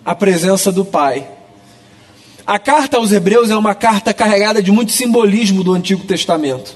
à 0.05 0.13
presença 0.13 0.71
do 0.71 0.85
Pai. 0.85 1.27
A 2.45 2.59
carta 2.59 2.97
aos 2.97 3.11
Hebreus 3.11 3.49
é 3.49 3.55
uma 3.55 3.75
carta 3.75 4.13
carregada 4.13 4.61
de 4.61 4.71
muito 4.71 4.91
simbolismo 4.91 5.63
do 5.63 5.73
Antigo 5.73 6.03
Testamento. 6.05 6.75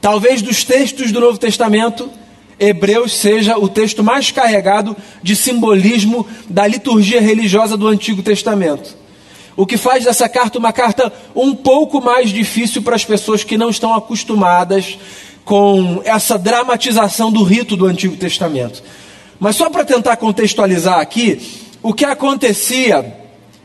Talvez 0.00 0.42
dos 0.42 0.64
textos 0.64 1.10
do 1.10 1.20
Novo 1.20 1.38
Testamento, 1.38 2.10
Hebreus 2.58 3.12
seja 3.12 3.58
o 3.58 3.68
texto 3.68 4.02
mais 4.02 4.30
carregado 4.30 4.96
de 5.22 5.36
simbolismo 5.36 6.26
da 6.48 6.66
liturgia 6.66 7.20
religiosa 7.20 7.76
do 7.76 7.86
Antigo 7.86 8.22
Testamento. 8.22 8.96
O 9.56 9.64
que 9.64 9.78
faz 9.78 10.04
dessa 10.04 10.28
carta 10.28 10.58
uma 10.58 10.72
carta 10.72 11.10
um 11.34 11.54
pouco 11.54 12.00
mais 12.00 12.30
difícil 12.30 12.82
para 12.82 12.94
as 12.94 13.04
pessoas 13.04 13.42
que 13.42 13.56
não 13.56 13.70
estão 13.70 13.94
acostumadas 13.94 14.98
com 15.44 16.02
essa 16.04 16.36
dramatização 16.36 17.32
do 17.32 17.42
rito 17.42 17.76
do 17.76 17.86
Antigo 17.86 18.16
Testamento. 18.16 18.82
Mas 19.40 19.56
só 19.56 19.70
para 19.70 19.84
tentar 19.84 20.16
contextualizar 20.16 20.98
aqui, 20.98 21.40
o 21.82 21.94
que 21.94 22.04
acontecia 22.04 23.14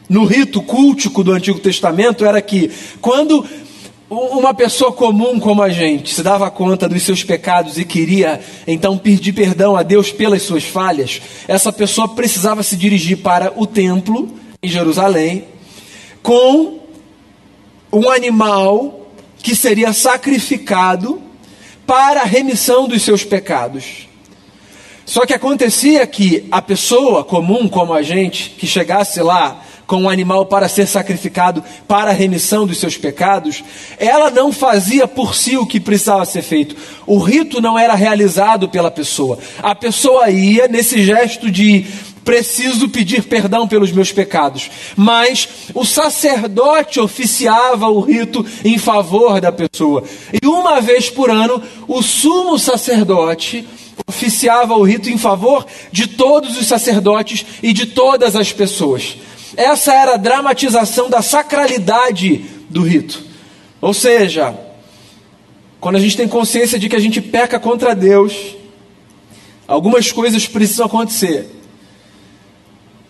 no 0.08 0.26
rito 0.26 0.62
cultico 0.62 1.24
do 1.24 1.32
Antigo 1.32 1.60
Testamento 1.60 2.26
era 2.26 2.42
que 2.42 2.72
quando 3.02 3.46
uma 4.10 4.54
pessoa 4.54 4.92
comum 4.92 5.40
como 5.40 5.62
a 5.62 5.70
gente 5.70 6.14
se 6.14 6.22
dava 6.22 6.52
conta 6.52 6.88
dos 6.88 7.02
seus 7.02 7.24
pecados 7.24 7.78
e 7.78 7.86
queria 7.86 8.42
então 8.68 8.98
pedir 8.98 9.32
perdão 9.34 9.76
a 9.76 9.84
Deus 9.84 10.12
pelas 10.12 10.42
suas 10.42 10.64
falhas, 10.64 11.22
essa 11.48 11.72
pessoa 11.72 12.10
precisava 12.10 12.62
se 12.62 12.76
dirigir 12.76 13.18
para 13.20 13.54
o 13.56 13.66
templo 13.66 14.30
em 14.62 14.68
Jerusalém 14.68 15.46
com 16.22 16.80
um 17.92 18.10
animal 18.10 19.08
que 19.42 19.56
seria 19.56 19.92
sacrificado 19.92 21.22
para 21.86 22.22
a 22.22 22.26
remissão 22.26 22.88
dos 22.88 23.02
seus 23.02 23.24
pecados. 23.24 24.08
Só 25.06 25.26
que 25.26 25.34
acontecia 25.34 26.06
que 26.08 26.48
a 26.52 26.62
pessoa 26.62 27.24
comum 27.24 27.68
como 27.68 27.94
a 27.94 28.02
gente, 28.02 28.52
que 28.52 28.66
chegasse 28.66 29.22
lá 29.22 29.62
com 29.86 30.04
um 30.04 30.10
animal 30.10 30.46
para 30.46 30.70
ser 30.70 30.88
sacrificado 30.88 31.62
para 31.86 32.12
a 32.12 32.14
remissão 32.14 32.66
dos 32.66 32.78
seus 32.78 32.98
pecados, 32.98 33.62
ela 34.00 34.32
não 34.32 34.54
fazia 34.54 35.06
por 35.06 35.36
si 35.36 35.58
o 35.58 35.66
que 35.66 35.82
precisava 35.82 36.24
ser 36.24 36.44
feito. 36.44 36.78
O 37.06 37.18
rito 37.18 37.60
não 37.60 37.78
era 37.78 37.94
realizado 37.94 38.70
pela 38.70 38.90
pessoa. 38.90 39.38
A 39.62 39.76
pessoa 39.76 40.30
ia 40.30 40.70
nesse 40.70 41.04
gesto 41.04 41.52
de 41.52 41.86
preciso 42.24 42.90
pedir 42.90 43.24
perdão 43.24 43.68
pelos 43.68 43.92
meus 43.92 44.12
pecados. 44.12 44.70
Mas 44.96 45.48
o 45.74 45.86
sacerdote 45.86 47.00
oficiava 47.00 47.88
o 47.88 48.00
rito 48.00 48.46
em 48.64 48.78
favor 48.78 49.42
da 49.42 49.52
pessoa. 49.52 50.04
E 50.42 50.46
uma 50.46 50.82
vez 50.82 51.10
por 51.10 51.30
ano, 51.30 51.62
o 51.88 52.02
sumo 52.02 52.58
sacerdote 52.58 53.68
oficiava 54.08 54.76
o 54.76 54.84
rito 54.84 55.10
em 55.10 55.18
favor 55.18 55.66
de 55.92 56.08
todos 56.08 56.58
os 56.58 56.68
sacerdotes 56.68 57.46
e 57.62 57.74
de 57.74 57.88
todas 57.88 58.36
as 58.36 58.52
pessoas. 58.52 59.18
Essa 59.56 59.94
era 59.94 60.14
a 60.14 60.18
dramatização 60.18 61.10
da 61.10 61.22
sacralidade 61.22 62.46
do 62.70 62.82
rito. 62.82 63.24
Ou 63.82 63.94
seja, 63.94 64.56
quando 65.80 65.96
a 65.96 66.00
gente 66.00 66.16
tem 66.16 66.28
consciência 66.28 66.80
de 66.80 66.88
que 66.88 66.96
a 66.96 67.00
gente 67.00 67.20
peca 67.20 67.60
contra 67.60 67.96
Deus, 67.96 68.34
algumas 69.68 70.12
coisas 70.12 70.48
precisam 70.48 70.86
acontecer. 70.86 71.61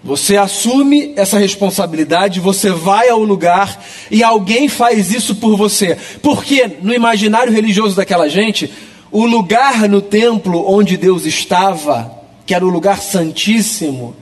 Você 0.03 0.35
assume 0.35 1.13
essa 1.15 1.37
responsabilidade, 1.37 2.39
você 2.39 2.71
vai 2.71 3.09
ao 3.09 3.23
lugar 3.23 3.83
e 4.09 4.23
alguém 4.23 4.67
faz 4.67 5.11
isso 5.11 5.35
por 5.35 5.55
você. 5.55 5.95
Porque 6.23 6.77
no 6.81 6.93
imaginário 6.93 7.53
religioso 7.53 7.95
daquela 7.95 8.27
gente, 8.27 8.71
o 9.11 9.25
lugar 9.25 9.87
no 9.87 10.01
templo 10.01 10.65
onde 10.67 10.97
Deus 10.97 11.25
estava, 11.25 12.11
que 12.47 12.55
era 12.55 12.65
o 12.65 12.69
lugar 12.69 12.99
santíssimo, 12.99 14.15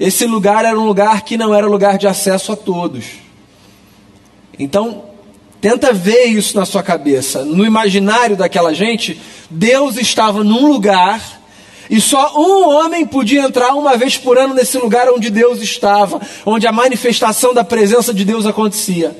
esse 0.00 0.24
lugar 0.24 0.64
era 0.64 0.78
um 0.78 0.86
lugar 0.86 1.22
que 1.22 1.36
não 1.36 1.54
era 1.54 1.66
lugar 1.66 1.98
de 1.98 2.06
acesso 2.06 2.50
a 2.52 2.56
todos. 2.56 3.04
Então, 4.58 5.04
tenta 5.60 5.92
ver 5.92 6.24
isso 6.24 6.56
na 6.56 6.64
sua 6.64 6.82
cabeça. 6.82 7.44
No 7.44 7.66
imaginário 7.66 8.36
daquela 8.36 8.72
gente, 8.72 9.20
Deus 9.50 9.98
estava 9.98 10.42
num 10.42 10.66
lugar 10.66 11.41
e 11.92 12.00
só 12.00 12.32
um 12.40 12.70
homem 12.70 13.04
podia 13.04 13.42
entrar 13.42 13.74
uma 13.74 13.98
vez 13.98 14.16
por 14.16 14.38
ano 14.38 14.54
nesse 14.54 14.78
lugar 14.78 15.10
onde 15.10 15.28
Deus 15.28 15.60
estava, 15.60 16.22
onde 16.46 16.66
a 16.66 16.72
manifestação 16.72 17.52
da 17.52 17.62
presença 17.62 18.14
de 18.14 18.24
Deus 18.24 18.46
acontecia. 18.46 19.14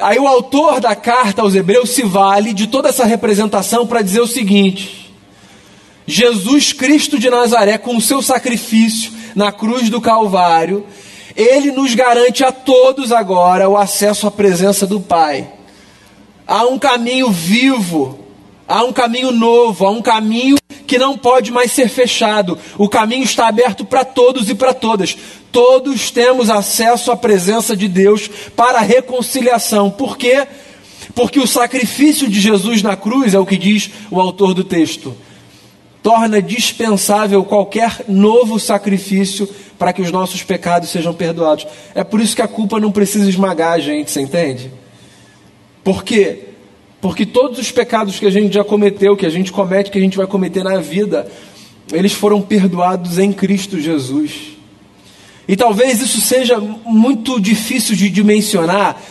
Aí 0.00 0.18
o 0.18 0.26
autor 0.26 0.80
da 0.80 0.96
carta 0.96 1.42
aos 1.42 1.54
Hebreus 1.54 1.90
se 1.90 2.02
vale 2.02 2.52
de 2.52 2.66
toda 2.66 2.88
essa 2.88 3.04
representação 3.04 3.86
para 3.86 4.02
dizer 4.02 4.20
o 4.20 4.26
seguinte: 4.26 5.14
Jesus 6.08 6.72
Cristo 6.72 7.16
de 7.20 7.30
Nazaré, 7.30 7.78
com 7.78 7.96
o 7.96 8.00
seu 8.00 8.20
sacrifício 8.20 9.12
na 9.36 9.52
cruz 9.52 9.88
do 9.88 10.00
Calvário, 10.00 10.84
Ele 11.36 11.70
nos 11.70 11.94
garante 11.94 12.42
a 12.42 12.50
todos 12.50 13.12
agora 13.12 13.68
o 13.68 13.76
acesso 13.76 14.26
à 14.26 14.30
presença 14.32 14.88
do 14.88 14.98
Pai. 14.98 15.48
Há 16.48 16.64
um 16.64 16.80
caminho 16.80 17.30
vivo, 17.30 18.21
há 18.66 18.84
um 18.84 18.92
caminho 18.92 19.30
novo, 19.30 19.86
há 19.86 19.90
um 19.90 20.02
caminho 20.02 20.56
que 20.86 20.98
não 20.98 21.16
pode 21.16 21.50
mais 21.50 21.72
ser 21.72 21.88
fechado. 21.88 22.58
O 22.76 22.88
caminho 22.88 23.24
está 23.24 23.48
aberto 23.48 23.84
para 23.84 24.04
todos 24.04 24.48
e 24.48 24.54
para 24.54 24.74
todas. 24.74 25.16
Todos 25.50 26.10
temos 26.10 26.50
acesso 26.50 27.10
à 27.10 27.16
presença 27.16 27.76
de 27.76 27.88
Deus 27.88 28.28
para 28.56 28.78
a 28.78 28.82
reconciliação. 28.82 29.90
Por 29.90 30.16
quê? 30.16 30.46
Porque 31.14 31.40
o 31.40 31.46
sacrifício 31.46 32.28
de 32.28 32.40
Jesus 32.40 32.82
na 32.82 32.96
cruz, 32.96 33.34
é 33.34 33.38
o 33.38 33.46
que 33.46 33.56
diz 33.56 33.90
o 34.10 34.20
autor 34.20 34.54
do 34.54 34.64
texto, 34.64 35.14
torna 36.02 36.42
dispensável 36.42 37.44
qualquer 37.44 38.04
novo 38.08 38.58
sacrifício 38.58 39.48
para 39.78 39.92
que 39.92 40.02
os 40.02 40.10
nossos 40.10 40.42
pecados 40.42 40.90
sejam 40.90 41.12
perdoados. 41.14 41.66
É 41.94 42.02
por 42.04 42.20
isso 42.20 42.36
que 42.36 42.42
a 42.42 42.48
culpa 42.48 42.80
não 42.80 42.92
precisa 42.92 43.28
esmagar 43.28 43.72
a 43.72 43.78
gente, 43.78 44.10
você 44.10 44.20
entende? 44.20 44.70
Por 45.84 46.04
quê? 46.04 46.51
Porque 47.02 47.26
todos 47.26 47.58
os 47.58 47.72
pecados 47.72 48.20
que 48.20 48.26
a 48.26 48.30
gente 48.30 48.54
já 48.54 48.62
cometeu, 48.62 49.16
que 49.16 49.26
a 49.26 49.28
gente 49.28 49.50
comete, 49.50 49.90
que 49.90 49.98
a 49.98 50.00
gente 50.00 50.16
vai 50.16 50.26
cometer 50.26 50.62
na 50.62 50.78
vida, 50.78 51.28
eles 51.92 52.12
foram 52.12 52.40
perdoados 52.40 53.18
em 53.18 53.32
Cristo 53.32 53.80
Jesus. 53.80 54.52
E 55.48 55.56
talvez 55.56 56.00
isso 56.00 56.20
seja 56.20 56.60
muito 56.60 57.40
difícil 57.40 57.96
de 57.96 58.08
dimensionar, 58.08 59.02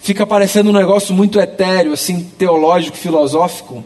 fica 0.00 0.26
parecendo 0.26 0.70
um 0.70 0.72
negócio 0.72 1.14
muito 1.14 1.38
etéreo, 1.38 1.92
assim, 1.92 2.24
teológico, 2.36 2.96
filosófico. 2.96 3.84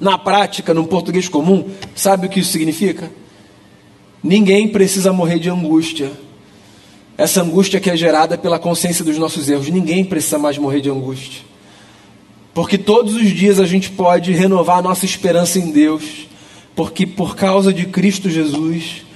Na 0.00 0.16
prática, 0.16 0.72
no 0.72 0.86
português 0.86 1.28
comum, 1.28 1.68
sabe 1.94 2.28
o 2.28 2.30
que 2.30 2.40
isso 2.40 2.52
significa? 2.52 3.12
Ninguém 4.22 4.68
precisa 4.68 5.12
morrer 5.12 5.38
de 5.38 5.50
angústia. 5.50 6.10
Essa 7.18 7.42
angústia 7.42 7.78
que 7.78 7.90
é 7.90 7.96
gerada 7.96 8.38
pela 8.38 8.58
consciência 8.58 9.04
dos 9.04 9.18
nossos 9.18 9.50
erros. 9.50 9.68
Ninguém 9.68 10.02
precisa 10.02 10.38
mais 10.38 10.56
morrer 10.56 10.80
de 10.80 10.88
angústia. 10.88 11.47
Porque 12.58 12.76
todos 12.76 13.14
os 13.14 13.30
dias 13.30 13.60
a 13.60 13.66
gente 13.66 13.88
pode 13.88 14.32
renovar 14.32 14.78
a 14.78 14.82
nossa 14.82 15.04
esperança 15.04 15.60
em 15.60 15.70
Deus. 15.70 16.26
Porque 16.74 17.06
por 17.06 17.36
causa 17.36 17.72
de 17.72 17.86
Cristo 17.86 18.28
Jesus, 18.28 19.06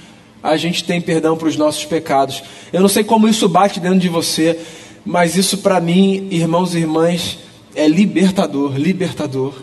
a 0.41 0.55
gente 0.55 0.85
tem 0.85 1.01
perdão 1.01 1.35
para 1.35 1.49
os 1.49 1.57
nossos 1.57 1.83
pecados. 1.83 2.41
Eu 2.71 2.79
não 2.79 2.87
sei 2.87 3.03
como 3.03 3.27
isso 3.27 3.49
bate 3.49 3.81
dentro 3.81 3.99
de 3.99 4.07
você, 4.07 4.57
mas 5.03 5.35
isso 5.35 5.57
para 5.57 5.81
mim, 5.81 6.25
irmãos 6.31 6.73
e 6.73 6.77
irmãs, 6.77 7.37
é 7.75 7.85
libertador, 7.85 8.77
libertador. 8.77 9.55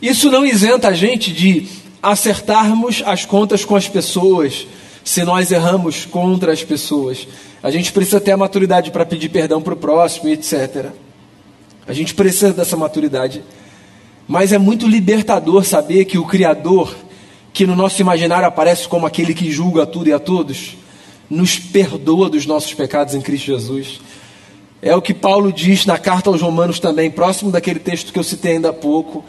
Isso 0.00 0.30
não 0.30 0.46
isenta 0.46 0.86
a 0.86 0.92
gente 0.92 1.32
de 1.32 1.66
acertarmos 2.00 3.02
as 3.04 3.24
contas 3.24 3.64
com 3.64 3.74
as 3.74 3.88
pessoas, 3.88 4.68
se 5.02 5.24
nós 5.24 5.50
erramos 5.50 6.04
contra 6.04 6.52
as 6.52 6.62
pessoas. 6.62 7.26
A 7.60 7.72
gente 7.72 7.90
precisa 7.90 8.20
ter 8.20 8.30
a 8.30 8.36
maturidade 8.36 8.92
para 8.92 9.04
pedir 9.04 9.30
perdão 9.30 9.60
para 9.60 9.74
o 9.74 9.76
próximo, 9.76 10.28
etc. 10.28 10.92
A 11.86 11.92
gente 11.92 12.14
precisa 12.14 12.52
dessa 12.52 12.76
maturidade. 12.76 13.42
Mas 14.26 14.52
é 14.52 14.58
muito 14.58 14.86
libertador 14.86 15.64
saber 15.64 16.04
que 16.04 16.18
o 16.18 16.24
Criador, 16.24 16.94
que 17.52 17.66
no 17.66 17.74
nosso 17.74 18.00
imaginário 18.00 18.46
aparece 18.46 18.86
como 18.86 19.06
aquele 19.06 19.34
que 19.34 19.50
julga 19.50 19.86
tudo 19.86 20.08
e 20.08 20.12
a 20.12 20.18
todos, 20.18 20.76
nos 21.28 21.58
perdoa 21.58 22.30
dos 22.30 22.46
nossos 22.46 22.72
pecados 22.74 23.14
em 23.14 23.20
Cristo 23.20 23.46
Jesus. 23.46 24.00
É 24.82 24.94
o 24.94 25.02
que 25.02 25.12
Paulo 25.12 25.52
diz 25.52 25.84
na 25.84 25.98
carta 25.98 26.30
aos 26.30 26.40
Romanos 26.40 26.80
também, 26.80 27.10
próximo 27.10 27.50
daquele 27.50 27.78
texto 27.78 28.12
que 28.12 28.18
eu 28.18 28.24
citei 28.24 28.52
ainda 28.52 28.70
há 28.70 28.72
pouco. 28.72 29.24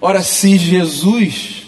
Ora, 0.00 0.22
se 0.22 0.56
Jesus 0.56 1.66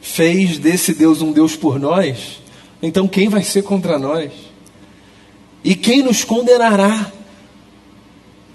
fez 0.00 0.58
desse 0.58 0.94
Deus 0.94 1.22
um 1.22 1.32
Deus 1.32 1.54
por 1.54 1.78
nós, 1.78 2.40
então 2.82 3.06
quem 3.06 3.28
vai 3.28 3.42
ser 3.42 3.62
contra 3.62 3.98
nós? 3.98 4.32
E 5.62 5.74
quem 5.74 6.02
nos 6.02 6.24
condenará? 6.24 7.12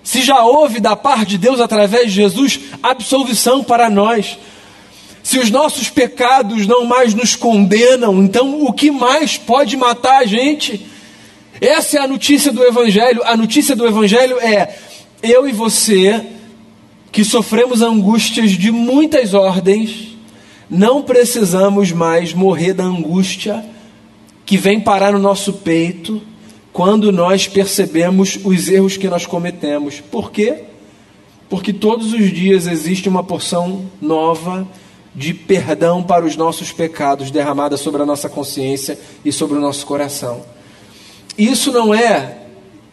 Se 0.08 0.22
já 0.22 0.42
houve 0.42 0.80
da 0.80 0.96
parte 0.96 1.32
de 1.32 1.38
Deus 1.38 1.60
através 1.60 2.06
de 2.06 2.12
Jesus 2.12 2.62
absolvição 2.82 3.62
para 3.62 3.90
nós, 3.90 4.38
se 5.22 5.38
os 5.38 5.52
nossos 5.52 5.90
pecados 5.90 6.66
não 6.66 6.86
mais 6.86 7.14
nos 7.14 7.36
condenam, 7.36 8.24
então 8.24 8.66
o 8.66 8.72
que 8.72 8.90
mais 8.90 9.36
pode 9.36 9.76
matar 9.76 10.22
a 10.22 10.26
gente? 10.26 10.88
Essa 11.60 11.98
é 11.98 12.02
a 12.02 12.08
notícia 12.08 12.54
do 12.54 12.64
Evangelho. 12.64 13.22
A 13.26 13.36
notícia 13.36 13.76
do 13.76 13.86
Evangelho 13.86 14.40
é: 14.40 14.78
eu 15.22 15.46
e 15.46 15.52
você 15.52 16.26
que 17.12 17.26
sofremos 17.26 17.82
angústias 17.82 18.52
de 18.52 18.72
muitas 18.72 19.34
ordens, 19.34 20.16
não 20.70 21.02
precisamos 21.02 21.92
mais 21.92 22.34
morrer 22.34 22.74
da 22.74 22.86
angústia 22.86 23.62
que 24.46 24.56
vem 24.56 24.80
parar 24.80 25.12
no 25.12 25.20
nosso 25.20 25.52
peito 25.52 26.22
quando 26.78 27.12
nós 27.12 27.48
percebemos 27.48 28.38
os 28.44 28.68
erros 28.70 28.98
que 28.98 29.10
nós 29.10 29.26
cometemos. 29.26 30.00
Por 30.00 30.30
quê? 30.30 30.60
Porque 31.50 31.74
todos 31.74 32.14
os 32.14 32.32
dias 32.32 32.68
existe 32.68 33.10
uma 33.10 33.24
porção 33.24 33.90
nova 34.00 34.68
de 35.16 35.34
perdão 35.34 36.04
para 36.04 36.24
os 36.24 36.36
nossos 36.36 36.72
pecados 36.72 37.32
derramada 37.32 37.78
sobre 37.78 38.04
a 38.04 38.06
nossa 38.06 38.30
consciência 38.30 38.96
e 39.26 39.32
sobre 39.32 39.58
o 39.58 39.60
nosso 39.60 39.88
coração. 39.88 40.46
Isso 41.36 41.72
não 41.72 41.96
é, 41.96 42.44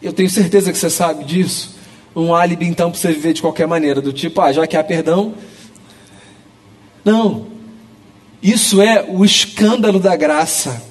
eu 0.01 0.11
tenho 0.11 0.31
certeza 0.31 0.71
que 0.71 0.79
você 0.79 0.89
sabe 0.89 1.23
disso, 1.23 1.75
um 2.15 2.33
álibi 2.33 2.65
então 2.65 2.89
para 2.89 2.99
você 2.99 3.09
viver 3.09 3.33
de 3.33 3.41
qualquer 3.43 3.67
maneira, 3.67 4.01
do 4.01 4.11
tipo, 4.11 4.41
ah, 4.41 4.51
já 4.51 4.65
que 4.65 4.75
há 4.75 4.83
perdão. 4.83 5.35
Não. 7.03 7.45
Isso 8.41 8.81
é 8.81 9.05
o 9.07 9.23
escândalo 9.23 9.99
da 9.99 10.15
graça, 10.15 10.81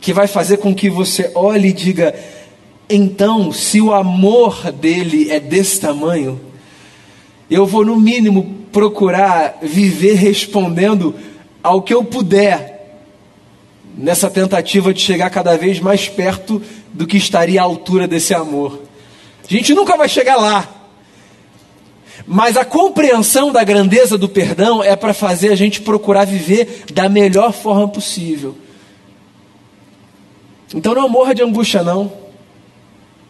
que 0.00 0.12
vai 0.12 0.26
fazer 0.26 0.56
com 0.56 0.74
que 0.74 0.88
você 0.88 1.30
olhe 1.34 1.68
e 1.68 1.72
diga: 1.72 2.14
então, 2.88 3.52
se 3.52 3.80
o 3.80 3.92
amor 3.92 4.72
dele 4.72 5.30
é 5.30 5.38
desse 5.38 5.80
tamanho, 5.80 6.40
eu 7.48 7.64
vou 7.64 7.84
no 7.84 7.94
mínimo 7.94 8.58
procurar 8.72 9.58
viver 9.62 10.14
respondendo 10.14 11.14
ao 11.62 11.82
que 11.82 11.94
eu 11.94 12.02
puder, 12.02 12.98
nessa 13.96 14.30
tentativa 14.30 14.94
de 14.94 15.00
chegar 15.00 15.30
cada 15.30 15.56
vez 15.56 15.78
mais 15.78 16.08
perto 16.08 16.62
do 16.92 17.06
que 17.06 17.16
estaria 17.16 17.60
à 17.60 17.64
altura 17.64 18.08
desse 18.08 18.34
amor. 18.34 18.80
A 19.48 19.52
gente 19.52 19.74
nunca 19.74 19.96
vai 19.96 20.08
chegar 20.08 20.36
lá. 20.36 20.68
Mas 22.26 22.56
a 22.56 22.64
compreensão 22.64 23.50
da 23.52 23.64
grandeza 23.64 24.16
do 24.16 24.28
perdão 24.28 24.82
é 24.82 24.94
para 24.94 25.12
fazer 25.12 25.50
a 25.50 25.56
gente 25.56 25.80
procurar 25.80 26.24
viver 26.24 26.84
da 26.92 27.08
melhor 27.08 27.52
forma 27.52 27.88
possível. 27.88 28.56
Então 30.74 30.94
não 30.94 31.08
morra 31.08 31.34
de 31.34 31.42
angústia, 31.42 31.82
não. 31.82 32.12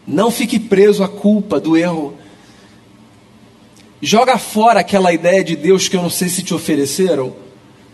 Não 0.05 0.29
fique 0.29 0.59
preso 0.59 1.03
à 1.03 1.07
culpa 1.07 1.59
do 1.59 1.75
erro. 1.75 2.15
Joga 4.01 4.37
fora 4.37 4.79
aquela 4.79 5.13
ideia 5.13 5.43
de 5.43 5.55
Deus 5.55 5.87
que 5.87 5.95
eu 5.95 6.01
não 6.01 6.09
sei 6.09 6.27
se 6.27 6.41
te 6.43 6.53
ofereceram, 6.53 7.35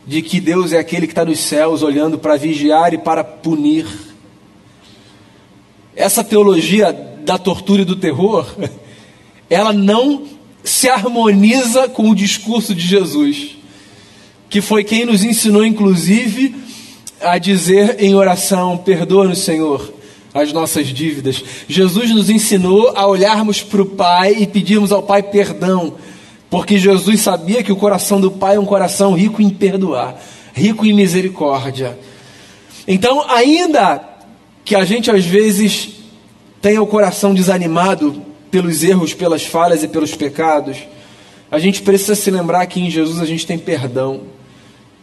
de 0.05 0.21
que 0.21 0.39
Deus 0.39 0.71
é 0.71 0.79
aquele 0.79 1.05
que 1.05 1.11
está 1.11 1.25
nos 1.25 1.39
céus 1.39 1.83
olhando 1.83 2.17
para 2.17 2.37
vigiar 2.37 2.93
e 2.93 2.97
para 2.97 3.23
punir. 3.23 3.85
Essa 5.95 6.23
teologia 6.23 6.93
da 6.93 7.37
tortura 7.37 7.81
e 7.81 7.85
do 7.85 7.95
terror, 7.95 8.47
ela 9.49 9.73
não 9.73 10.23
se 10.63 10.89
harmoniza 10.89 11.87
com 11.89 12.09
o 12.09 12.15
discurso 12.15 12.73
de 12.73 12.85
Jesus, 12.85 13.57
que 14.49 14.61
foi 14.61 14.83
quem 14.83 15.05
nos 15.05 15.23
ensinou, 15.23 15.65
inclusive, 15.65 16.55
a 17.21 17.37
dizer 17.37 17.97
em 17.99 18.15
oração: 18.15 18.77
Perdoa-nos, 18.77 19.39
Senhor, 19.39 19.93
as 20.33 20.53
nossas 20.53 20.87
dívidas. 20.87 21.43
Jesus 21.67 22.11
nos 22.11 22.29
ensinou 22.29 22.93
a 22.95 23.07
olharmos 23.07 23.61
para 23.61 23.81
o 23.81 23.85
Pai 23.85 24.35
e 24.39 24.47
pedirmos 24.47 24.91
ao 24.91 25.03
Pai 25.03 25.23
perdão, 25.23 25.93
porque 26.49 26.77
Jesus 26.77 27.21
sabia 27.21 27.63
que 27.63 27.71
o 27.71 27.75
coração 27.75 28.21
do 28.21 28.31
Pai 28.31 28.55
é 28.55 28.59
um 28.59 28.65
coração 28.65 29.13
rico 29.13 29.41
em 29.41 29.49
perdoar, 29.49 30.19
rico 30.53 30.85
em 30.85 30.93
misericórdia. 30.93 31.97
Então, 32.87 33.25
ainda 33.29 34.01
que 34.63 34.75
a 34.75 34.85
gente 34.85 35.11
às 35.11 35.25
vezes 35.25 35.89
tenha 36.61 36.81
o 36.81 36.87
coração 36.87 37.33
desanimado 37.33 38.21
pelos 38.49 38.83
erros, 38.83 39.13
pelas 39.13 39.45
falhas 39.45 39.83
e 39.83 39.87
pelos 39.87 40.15
pecados, 40.15 40.77
a 41.49 41.59
gente 41.59 41.81
precisa 41.81 42.15
se 42.15 42.29
lembrar 42.29 42.65
que 42.65 42.79
em 42.79 42.89
Jesus 42.89 43.21
a 43.21 43.25
gente 43.25 43.45
tem 43.45 43.57
perdão 43.57 44.21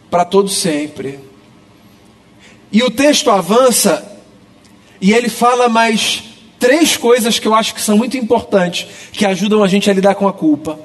para 0.09 0.25
todo 0.25 0.49
sempre. 0.49 1.19
E 2.71 2.83
o 2.83 2.89
texto 2.89 3.29
avança 3.29 4.19
e 4.99 5.13
ele 5.13 5.29
fala 5.29 5.69
mais 5.69 6.23
três 6.59 6.97
coisas 6.97 7.39
que 7.39 7.47
eu 7.47 7.53
acho 7.53 7.73
que 7.73 7.81
são 7.81 7.97
muito 7.97 8.17
importantes, 8.17 8.87
que 9.11 9.25
ajudam 9.25 9.63
a 9.63 9.67
gente 9.67 9.89
a 9.89 9.93
lidar 9.93 10.15
com 10.15 10.27
a 10.27 10.33
culpa. 10.33 10.79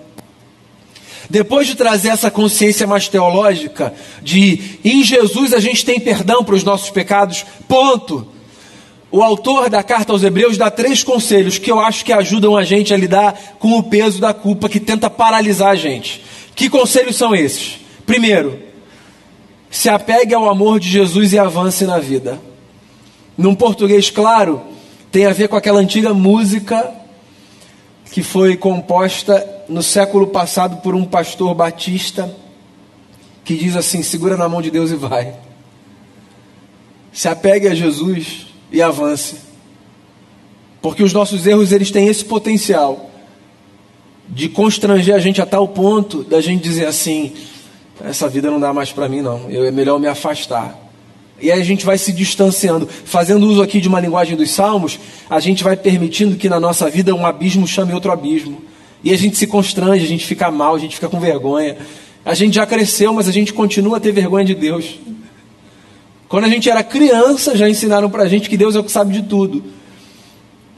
Depois 1.29 1.67
de 1.67 1.77
trazer 1.77 2.09
essa 2.09 2.31
consciência 2.31 2.87
mais 2.87 3.09
teológica, 3.09 3.95
de 4.23 4.79
em 4.85 5.05
Jesus 5.05 5.55
a 5.55 5.61
gente 5.61 5.85
tem 5.85 6.01
perdão 6.01 6.43
para 6.45 6.57
os 6.57 6.65
nossos 6.65 6.91
pecados, 6.91 7.47
ponto 7.69 8.27
o 9.13 9.23
autor 9.23 9.69
da 9.69 9.83
carta 9.83 10.13
aos 10.13 10.23
Hebreus 10.23 10.57
dá 10.57 10.71
três 10.71 11.03
conselhos 11.03 11.59
que 11.59 11.71
eu 11.71 11.81
acho 11.81 12.05
que 12.05 12.13
ajudam 12.13 12.57
a 12.57 12.63
gente 12.63 12.95
a 12.95 12.97
lidar 12.97 13.57
com 13.59 13.77
o 13.77 13.83
peso 13.83 14.21
da 14.21 14.33
culpa 14.33 14.69
que 14.69 14.79
tenta 14.79 15.11
paralisar 15.11 15.71
a 15.71 15.77
gente. 15.77 16.23
Que 16.55 16.71
conselhos 16.71 17.17
são 17.17 17.35
esses? 17.35 17.81
Primeiro, 18.07 18.57
se 19.71 19.89
apegue 19.89 20.35
ao 20.35 20.49
amor 20.51 20.81
de 20.81 20.89
Jesus 20.89 21.33
e 21.33 21.39
avance 21.39 21.85
na 21.85 21.99
vida. 21.99 22.41
Num 23.39 23.55
português 23.55 24.11
claro, 24.11 24.61
tem 25.13 25.27
a 25.27 25.33
ver 25.33 25.49
com 25.49 25.57
aquela 25.57 25.81
antiga 25.81 26.13
música 26.13 26.93
que 28.11 28.23
foi 28.23 28.57
composta 28.57 29.47
no 29.69 29.83
século 29.83 30.27
passado 30.27 30.79
por 30.79 30.95
um 30.95 31.05
pastor 31.05 31.55
batista 31.55 32.35
que 33.45 33.57
diz 33.57 33.77
assim: 33.77 34.03
segura 34.03 34.37
na 34.37 34.49
mão 34.49 34.61
de 34.61 34.71
Deus 34.71 34.91
e 34.91 34.97
vai. 34.97 35.35
Se 37.13 37.29
apegue 37.29 37.69
a 37.69 37.75
Jesus 37.75 38.47
e 38.71 38.83
avance. 38.83 39.37
Porque 40.83 41.03
os 41.03 41.13
nossos 41.13 41.47
erros 41.47 41.73
eles 41.73 41.91
têm 41.91 42.09
esse 42.09 42.25
potencial 42.25 43.11
de 44.29 44.49
constranger 44.49 45.15
a 45.15 45.19
gente 45.19 45.43
a 45.43 45.47
tal 45.47 45.67
ponto 45.69 46.23
da 46.23 46.41
gente 46.41 46.63
dizer 46.63 46.87
assim: 46.87 47.33
essa 48.05 48.29
vida 48.29 48.51
não 48.51 48.61
dá 48.61 48.73
mais 48.73 48.93
para 48.93 49.09
mim 49.09 49.21
não, 49.21 49.51
eu, 49.51 49.65
é 49.65 49.71
melhor 49.71 49.99
me 49.99 50.07
afastar. 50.07 50.79
E 51.41 51.51
aí 51.51 51.61
a 51.61 51.65
gente 51.65 51.87
vai 51.87 51.97
se 51.97 52.13
distanciando. 52.13 52.87
Fazendo 52.87 53.47
uso 53.47 53.63
aqui 53.63 53.81
de 53.81 53.89
uma 53.89 53.99
linguagem 53.99 54.37
dos 54.37 54.51
salmos, 54.51 54.99
a 55.29 55.41
gente 55.41 55.65
vai 55.65 55.77
permitindo 55.77 56.37
que 56.37 56.49
na 56.49 56.61
nossa 56.61 56.89
vida 56.91 57.15
um 57.15 57.25
abismo 57.25 57.67
chame 57.67 57.95
outro 57.95 58.13
abismo. 58.13 58.63
E 59.03 59.13
a 59.13 59.17
gente 59.17 59.39
se 59.39 59.47
constrange, 59.47 60.05
a 60.05 60.09
gente 60.09 60.27
fica 60.27 60.51
mal, 60.51 60.75
a 60.75 60.79
gente 60.79 60.95
fica 60.95 61.09
com 61.09 61.19
vergonha. 61.19 61.79
A 62.25 62.35
gente 62.35 62.57
já 62.57 62.67
cresceu, 62.67 63.15
mas 63.15 63.27
a 63.27 63.33
gente 63.33 63.55
continua 63.55 63.97
a 63.97 64.01
ter 64.01 64.13
vergonha 64.13 64.45
de 64.45 64.55
Deus. 64.55 64.99
Quando 66.29 66.45
a 66.45 66.49
gente 66.49 66.69
era 66.69 66.83
criança, 66.85 67.57
já 67.57 67.69
ensinaram 67.69 68.11
para 68.11 68.25
a 68.25 68.29
gente 68.29 68.49
que 68.49 68.57
Deus 68.57 68.77
é 68.77 68.79
o 68.79 68.85
que 68.85 68.93
sabe 68.93 69.13
de 69.15 69.23
tudo. 69.23 69.65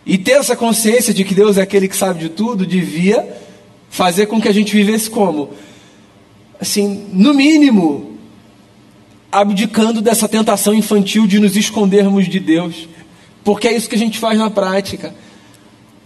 E 0.06 0.16
ter 0.16 0.32
essa 0.32 0.54
consciência 0.54 1.12
de 1.12 1.24
que 1.24 1.34
Deus 1.34 1.58
é 1.58 1.62
aquele 1.62 1.88
que 1.88 1.96
sabe 1.96 2.20
de 2.20 2.28
tudo 2.28 2.64
devia 2.64 3.28
fazer 3.90 4.26
com 4.26 4.40
que 4.40 4.48
a 4.48 4.52
gente 4.52 4.74
vivesse 4.74 5.10
como? 5.10 5.50
Assim, 6.62 7.08
no 7.12 7.34
mínimo, 7.34 8.16
abdicando 9.32 10.00
dessa 10.00 10.28
tentação 10.28 10.72
infantil 10.72 11.26
de 11.26 11.40
nos 11.40 11.56
escondermos 11.56 12.28
de 12.28 12.38
Deus. 12.38 12.88
Porque 13.42 13.66
é 13.66 13.76
isso 13.76 13.88
que 13.88 13.96
a 13.96 13.98
gente 13.98 14.16
faz 14.16 14.38
na 14.38 14.48
prática. 14.48 15.12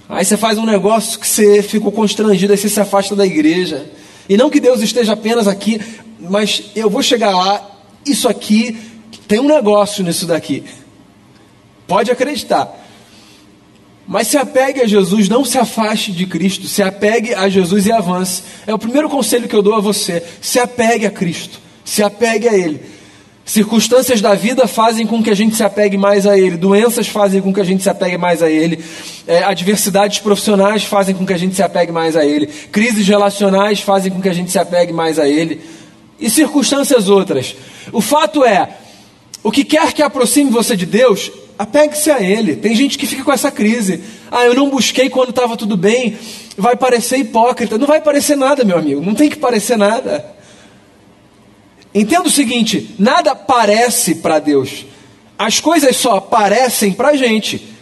Aí 0.09 0.25
você 0.25 0.35
faz 0.35 0.57
um 0.57 0.65
negócio 0.65 1.21
que 1.21 1.29
você 1.29 1.63
ficou 1.63 1.93
constrangido, 1.93 2.55
aí 2.55 2.59
você 2.59 2.71
se 2.71 2.81
afasta 2.81 3.15
da 3.15 3.27
igreja. 3.27 3.85
E 4.31 4.39
não 4.39 4.49
que 4.49 4.59
Deus 4.59 4.81
esteja 4.81 5.13
apenas 5.13 5.47
aqui, 5.47 5.79
mas 6.19 6.71
eu 6.75 6.89
vou 6.89 7.03
chegar 7.03 7.37
lá, 7.37 7.63
isso 8.07 8.27
aqui, 8.27 8.79
tem 9.29 9.39
um 9.39 9.49
negócio 9.49 10.03
nisso 10.03 10.25
daqui. 10.25 10.65
Pode 11.87 12.11
acreditar. 12.11 12.75
Mas 14.07 14.29
se 14.29 14.37
apegue 14.37 14.81
a 14.81 14.87
Jesus, 14.87 15.29
não 15.29 15.45
se 15.45 15.59
afaste 15.59 16.13
de 16.13 16.27
Cristo, 16.27 16.69
se 16.69 16.83
apegue 16.83 17.35
a 17.35 17.49
Jesus 17.49 17.87
e 17.87 17.93
avance. 17.93 18.43
É 18.67 18.73
o 18.73 18.79
primeiro 18.79 19.09
conselho 19.09 19.49
que 19.49 19.57
eu 19.57 19.63
dou 19.63 19.75
a 19.75 19.81
você. 19.81 20.23
Se 20.41 20.61
apegue 20.61 21.07
a 21.07 21.11
Cristo, 21.11 21.59
se 21.85 22.03
apegue 22.03 22.49
a 22.49 22.57
Ele. 22.57 22.81
Circunstâncias 23.45 24.21
da 24.21 24.35
vida 24.35 24.67
fazem 24.67 25.07
com 25.07 25.23
que 25.23 25.31
a 25.31 25.35
gente 25.35 25.55
se 25.55 25.63
apegue 25.63 25.97
mais 25.97 26.27
a 26.27 26.37
Ele, 26.37 26.57
doenças 26.57 27.07
fazem 27.07 27.41
com 27.41 27.55
que 27.55 27.61
a 27.61 27.65
gente 27.65 27.81
se 27.81 27.89
apegue 27.89 28.19
mais 28.19 28.43
a 28.43 28.51
Ele, 28.51 28.85
é, 29.25 29.45
adversidades 29.45 30.19
profissionais 30.19 30.83
fazem 30.83 31.15
com 31.15 31.25
que 31.25 31.33
a 31.33 31.39
gente 31.39 31.55
se 31.55 31.63
apegue 31.63 31.93
mais 31.93 32.17
a 32.17 32.25
Ele, 32.25 32.49
crises 32.49 33.07
relacionais 33.07 33.81
fazem 33.81 34.11
com 34.11 34.21
que 34.21 34.29
a 34.29 34.33
gente 34.33 34.51
se 34.51 34.59
apegue 34.59 34.93
mais 34.93 35.17
a 35.17 35.29
Ele, 35.29 35.61
e 36.19 36.29
circunstâncias 36.29 37.09
outras. 37.09 37.55
O 37.93 38.01
fato 38.01 38.45
é, 38.45 38.69
o 39.45 39.53
que 39.53 39.63
quer 39.63 39.93
que 39.93 40.03
aproxime 40.03 40.51
você 40.51 40.75
de 40.75 40.85
Deus, 40.85 41.31
apegue-se 41.59 42.11
a 42.11 42.21
Ele. 42.21 42.57
Tem 42.57 42.75
gente 42.75 42.99
que 42.99 43.07
fica 43.07 43.25
com 43.25 43.33
essa 43.33 43.51
crise. 43.51 44.03
Ah, 44.31 44.45
eu 44.45 44.55
não 44.55 44.71
busquei 44.71 45.09
quando 45.09 45.31
estava 45.31 45.57
tudo 45.57 45.77
bem, 45.77 46.17
vai 46.57 46.77
parecer 46.77 47.19
hipócrita. 47.19 47.79
Não 47.79 47.87
vai 47.87 48.01
parecer 48.01 48.37
nada, 48.37 48.65
meu 48.65 48.79
amigo, 48.79 49.01
não 49.01 49.15
tem 49.15 49.29
que 49.29 49.37
parecer 49.37 49.77
nada. 49.77 50.25
Entenda 51.95 52.29
o 52.29 52.31
seguinte: 52.31 52.95
nada 52.99 53.35
parece 53.35 54.17
para 54.17 54.39
Deus, 54.39 54.85
as 55.39 55.61
coisas 55.61 55.97
só 55.97 56.17
aparecem 56.17 56.93
para 56.93 57.09
a 57.09 57.17
gente. 57.17 57.75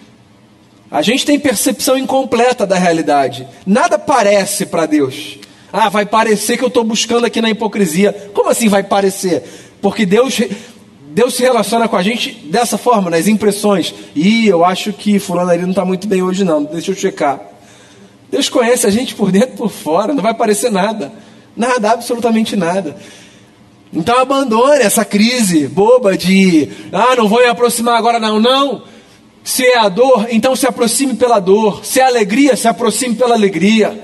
A 0.90 1.02
gente 1.02 1.26
tem 1.26 1.40
percepção 1.40 1.98
incompleta 1.98 2.64
da 2.64 2.76
realidade. 2.76 3.48
Nada 3.66 3.98
parece 3.98 4.66
para 4.66 4.86
Deus. 4.86 5.38
Ah, 5.72 5.88
vai 5.88 6.06
parecer 6.06 6.56
que 6.56 6.62
eu 6.62 6.68
estou 6.68 6.84
buscando 6.84 7.26
aqui 7.26 7.40
na 7.40 7.50
hipocrisia. 7.50 8.30
Como 8.32 8.48
assim 8.48 8.68
vai 8.68 8.84
parecer? 8.84 9.42
Porque 9.82 10.06
Deus, 10.06 10.40
Deus 11.14 11.34
se 11.34 11.42
relaciona 11.42 11.86
com 11.86 11.96
a 11.96 12.02
gente 12.02 12.32
dessa 12.46 12.76
forma, 12.76 13.08
nas 13.08 13.28
impressões. 13.28 13.94
E 14.16 14.48
eu 14.48 14.64
acho 14.64 14.92
que 14.92 15.20
fulano 15.20 15.48
ali 15.48 15.62
não 15.62 15.70
está 15.70 15.84
muito 15.84 16.08
bem 16.08 16.20
hoje 16.20 16.42
não, 16.42 16.64
deixa 16.64 16.90
eu 16.90 16.96
checar. 16.96 17.40
Deus 18.32 18.48
conhece 18.48 18.84
a 18.84 18.90
gente 18.90 19.14
por 19.14 19.30
dentro 19.30 19.50
e 19.54 19.56
por 19.56 19.70
fora, 19.70 20.12
não 20.12 20.20
vai 20.20 20.34
parecer 20.34 20.72
nada. 20.72 21.12
Nada, 21.56 21.92
absolutamente 21.92 22.56
nada. 22.56 22.96
Então 23.92 24.18
abandone 24.18 24.82
essa 24.82 25.04
crise 25.04 25.68
boba 25.68 26.18
de, 26.18 26.68
ah, 26.92 27.14
não 27.14 27.28
vou 27.28 27.38
me 27.38 27.46
aproximar 27.46 27.96
agora, 27.96 28.18
não. 28.18 28.40
Não. 28.40 28.82
Se 29.44 29.64
é 29.64 29.78
a 29.78 29.88
dor, 29.88 30.26
então 30.32 30.56
se 30.56 30.66
aproxime 30.66 31.14
pela 31.14 31.38
dor. 31.38 31.84
Se 31.84 32.00
é 32.00 32.02
alegria, 32.02 32.56
se 32.56 32.66
aproxime 32.66 33.14
pela 33.14 33.36
alegria. 33.36 34.02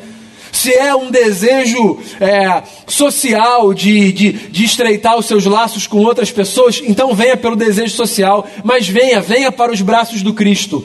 Se 0.61 0.75
é 0.75 0.95
um 0.95 1.11
desejo 1.11 1.99
é, 2.21 2.63
social 2.87 3.73
de, 3.73 4.13
de, 4.13 4.33
de 4.33 4.63
estreitar 4.63 5.17
os 5.19 5.25
seus 5.25 5.47
laços 5.47 5.87
com 5.87 6.05
outras 6.05 6.31
pessoas, 6.31 6.83
então 6.85 7.15
venha 7.15 7.35
pelo 7.35 7.57
desejo 7.57 7.97
social, 7.97 8.47
mas 8.63 8.87
venha, 8.87 9.23
venha 9.23 9.51
para 9.51 9.73
os 9.73 9.81
braços 9.81 10.21
do 10.21 10.35
Cristo. 10.35 10.85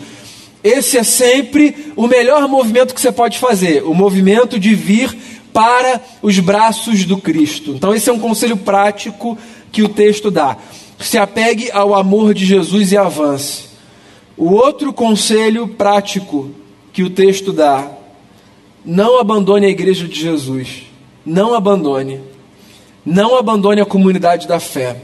Esse 0.63 0.97
é 0.97 1.03
sempre 1.03 1.91
o 1.93 2.07
melhor 2.07 2.47
movimento 2.47 2.95
que 2.95 3.01
você 3.01 3.11
pode 3.11 3.37
fazer 3.37 3.83
o 3.83 3.93
movimento 3.93 4.57
de 4.57 4.73
vir 4.73 5.13
para 5.51 5.99
os 6.21 6.39
braços 6.39 7.03
do 7.03 7.17
Cristo. 7.17 7.71
Então, 7.71 7.93
esse 7.93 8.09
é 8.09 8.13
um 8.13 8.19
conselho 8.19 8.55
prático 8.55 9.37
que 9.73 9.83
o 9.83 9.89
texto 9.89 10.31
dá. 10.31 10.55
Se 11.01 11.17
apegue 11.17 11.69
ao 11.69 11.93
amor 11.93 12.33
de 12.33 12.45
Jesus 12.45 12.93
e 12.93 12.97
avance. 12.97 13.65
O 14.37 14.53
outro 14.53 14.93
conselho 14.93 15.67
prático 15.67 16.49
que 16.93 17.03
o 17.03 17.09
texto 17.09 17.51
dá: 17.51 18.04
não 18.85 19.19
abandone 19.19 19.65
a 19.65 19.69
igreja 19.69 20.07
de 20.07 20.19
Jesus. 20.19 20.83
Não 21.25 21.53
abandone. 21.55 22.21
Não 23.05 23.37
abandone 23.37 23.81
a 23.81 23.85
comunidade 23.85 24.47
da 24.47 24.59
fé. 24.59 24.97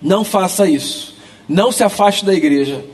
Não 0.00 0.24
faça 0.24 0.68
isso. 0.68 1.14
Não 1.48 1.70
se 1.70 1.82
afaste 1.82 2.24
da 2.24 2.34
igreja. 2.34 2.84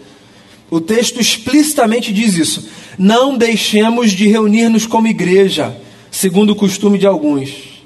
O 0.71 0.81
texto 0.81 1.21
explicitamente 1.21 2.13
diz 2.13 2.35
isso. 2.37 2.69
Não 2.99 3.37
deixemos 3.37 4.11
de 4.11 4.27
reunir-nos 4.27 4.87
como 4.87 5.07
igreja 5.07 5.77
segundo 6.11 6.51
o 6.51 6.57
costume 6.57 6.99
de 6.99 7.07
alguns. 7.07 7.83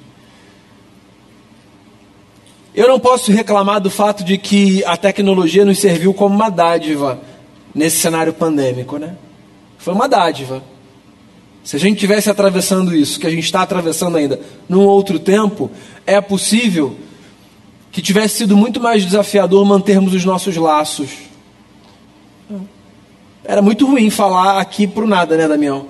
Eu 2.74 2.88
não 2.88 2.98
posso 2.98 3.30
reclamar 3.30 3.80
do 3.80 3.90
fato 3.90 4.24
de 4.24 4.36
que 4.36 4.82
a 4.84 4.96
tecnologia 4.96 5.64
nos 5.64 5.78
serviu 5.78 6.12
como 6.12 6.34
uma 6.34 6.50
dádiva 6.50 7.20
nesse 7.74 7.98
cenário 7.98 8.32
pandêmico, 8.32 8.96
né? 8.98 9.14
Foi 9.78 9.94
uma 9.94 10.08
dádiva. 10.08 10.62
Se 11.64 11.76
a 11.76 11.78
gente 11.78 11.98
tivesse 11.98 12.28
atravessando 12.28 12.94
isso, 12.94 13.18
que 13.18 13.26
a 13.26 13.30
gente 13.30 13.44
está 13.44 13.62
atravessando 13.62 14.18
ainda, 14.18 14.38
num 14.68 14.84
outro 14.84 15.18
tempo, 15.18 15.70
é 16.06 16.20
possível 16.20 16.94
que 17.90 18.02
tivesse 18.02 18.36
sido 18.38 18.54
muito 18.54 18.78
mais 18.78 19.02
desafiador 19.02 19.64
mantermos 19.64 20.12
os 20.12 20.26
nossos 20.26 20.54
laços. 20.56 21.08
Era 23.42 23.62
muito 23.62 23.86
ruim 23.86 24.10
falar 24.10 24.60
aqui 24.60 24.86
pro 24.86 25.06
nada, 25.06 25.38
né, 25.38 25.48
Damião? 25.48 25.86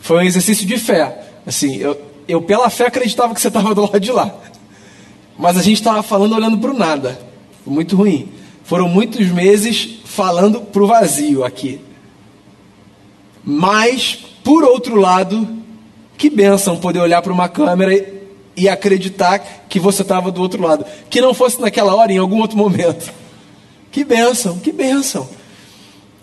Foi 0.00 0.18
um 0.18 0.22
exercício 0.22 0.64
de 0.64 0.78
fé. 0.78 1.24
Assim, 1.44 1.76
eu, 1.76 2.00
eu 2.28 2.40
pela 2.40 2.70
fé 2.70 2.86
acreditava 2.86 3.34
que 3.34 3.40
você 3.40 3.48
estava 3.48 3.74
do 3.74 3.82
lado 3.82 3.98
de 3.98 4.12
lá. 4.12 4.32
Mas 5.36 5.56
a 5.56 5.62
gente 5.62 5.78
estava 5.78 6.02
falando 6.02 6.34
olhando 6.36 6.58
para 6.58 6.70
o 6.70 6.78
nada. 6.78 7.18
Foi 7.64 7.72
muito 7.72 7.96
ruim. 7.96 8.28
Foram 8.62 8.88
muitos 8.88 9.26
meses 9.28 9.98
falando 10.04 10.60
para 10.60 10.82
o 10.82 10.86
vazio 10.86 11.44
aqui. 11.44 11.80
Mas, 13.44 14.18
por 14.42 14.64
outro 14.64 14.96
lado, 14.96 15.46
que 16.16 16.30
benção 16.30 16.76
poder 16.76 17.00
olhar 17.00 17.20
para 17.20 17.32
uma 17.32 17.48
câmera 17.48 17.92
e, 18.56 18.68
acreditar 18.68 19.66
que 19.68 19.78
você 19.78 20.02
estava 20.02 20.30
do 20.30 20.40
outro 20.40 20.62
lado. 20.62 20.84
Que 21.10 21.20
não 21.20 21.34
fosse 21.34 21.60
naquela 21.60 21.94
hora, 21.94 22.12
em 22.12 22.18
algum 22.18 22.40
outro 22.40 22.56
momento. 22.56 23.12
Que 23.90 24.04
benção, 24.04 24.58
que 24.58 24.72
benção. 24.72 25.28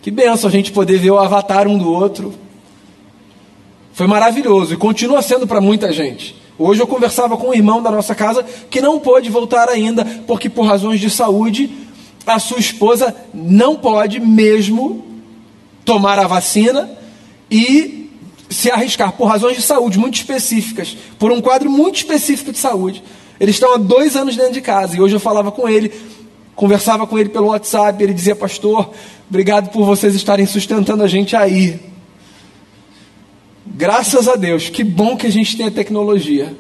Que 0.02 0.10
benção 0.10 0.50
a 0.50 0.52
gente 0.52 0.72
poder 0.72 0.98
ver 0.98 1.12
o 1.12 1.20
avatar 1.20 1.68
um 1.68 1.78
do 1.78 1.92
outro, 1.92 2.34
foi 3.94 4.08
maravilhoso 4.08 4.74
e 4.74 4.78
continua 4.78 5.22
sendo 5.22 5.46
para 5.46 5.62
muita 5.62 5.92
gente. 5.92 6.36
Hoje 6.58 6.82
eu 6.82 6.88
conversava 6.88 7.38
com 7.38 7.50
um 7.50 7.54
irmão 7.54 7.84
da 7.84 7.92
nossa 7.92 8.16
casa 8.16 8.44
que 8.70 8.82
não 8.82 9.00
pôde 9.00 9.30
voltar 9.30 9.70
ainda, 9.70 10.04
porque 10.26 10.50
por 10.50 10.66
razões 10.66 11.00
de 11.00 11.10
saúde, 11.10 11.70
a 12.26 12.40
sua 12.40 12.60
esposa 12.60 13.16
não 13.34 13.76
pode 13.76 14.20
mesmo 14.20 15.06
tomar 15.86 16.18
a 16.20 16.28
vacina 16.28 16.90
e 17.52 18.10
se 18.50 18.72
arriscar 18.72 19.12
por 19.14 19.26
razões 19.26 19.58
de 19.58 19.62
saúde 19.62 20.00
muito 20.00 20.16
específicas, 20.16 20.98
por 21.20 21.32
um 21.32 21.42
quadro 21.42 21.70
muito 21.70 21.98
específico 21.98 22.52
de 22.52 22.58
saúde. 22.58 23.04
Eles 23.40 23.56
estão 23.56 23.74
há 23.74 23.78
dois 23.78 24.16
anos 24.16 24.38
dentro 24.38 24.54
de 24.54 24.62
casa 24.62 24.96
e 24.96 25.02
hoje 25.02 25.16
eu 25.16 25.20
falava 25.20 25.52
com 25.52 25.68
ele, 25.68 25.92
conversava 26.56 27.06
com 27.06 27.20
ele 27.20 27.30
pelo 27.30 27.48
WhatsApp, 27.48 28.02
ele 28.02 28.14
dizia, 28.14 28.36
pastor, 28.36 28.92
obrigado 29.30 29.70
por 29.70 29.86
vocês 29.86 30.16
estarem 30.16 30.46
sustentando 30.46 31.04
a 31.04 31.08
gente 31.08 31.36
aí. 31.36 31.80
Graças 33.66 34.28
a 34.28 34.36
Deus, 34.36 34.70
que 34.70 34.84
bom 34.84 35.18
que 35.18 35.28
a 35.28 35.32
gente 35.32 35.58
tem 35.58 35.68
a 35.68 35.72
tecnologia. 35.72 36.56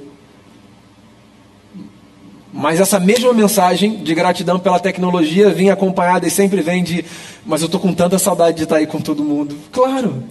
Mas 2.53 2.79
essa 2.79 2.99
mesma 2.99 3.33
mensagem 3.33 3.97
de 4.03 4.13
gratidão 4.13 4.59
pela 4.59 4.79
tecnologia 4.79 5.49
vinha 5.49 5.73
acompanhada 5.73 6.27
e 6.27 6.31
sempre 6.31 6.61
vem 6.61 6.83
de, 6.83 7.05
mas 7.45 7.61
eu 7.61 7.67
estou 7.67 7.79
com 7.79 7.93
tanta 7.93 8.19
saudade 8.19 8.57
de 8.57 8.63
estar 8.63 8.77
aí 8.77 8.87
com 8.87 8.99
todo 8.99 9.23
mundo. 9.23 9.55
Claro. 9.71 10.23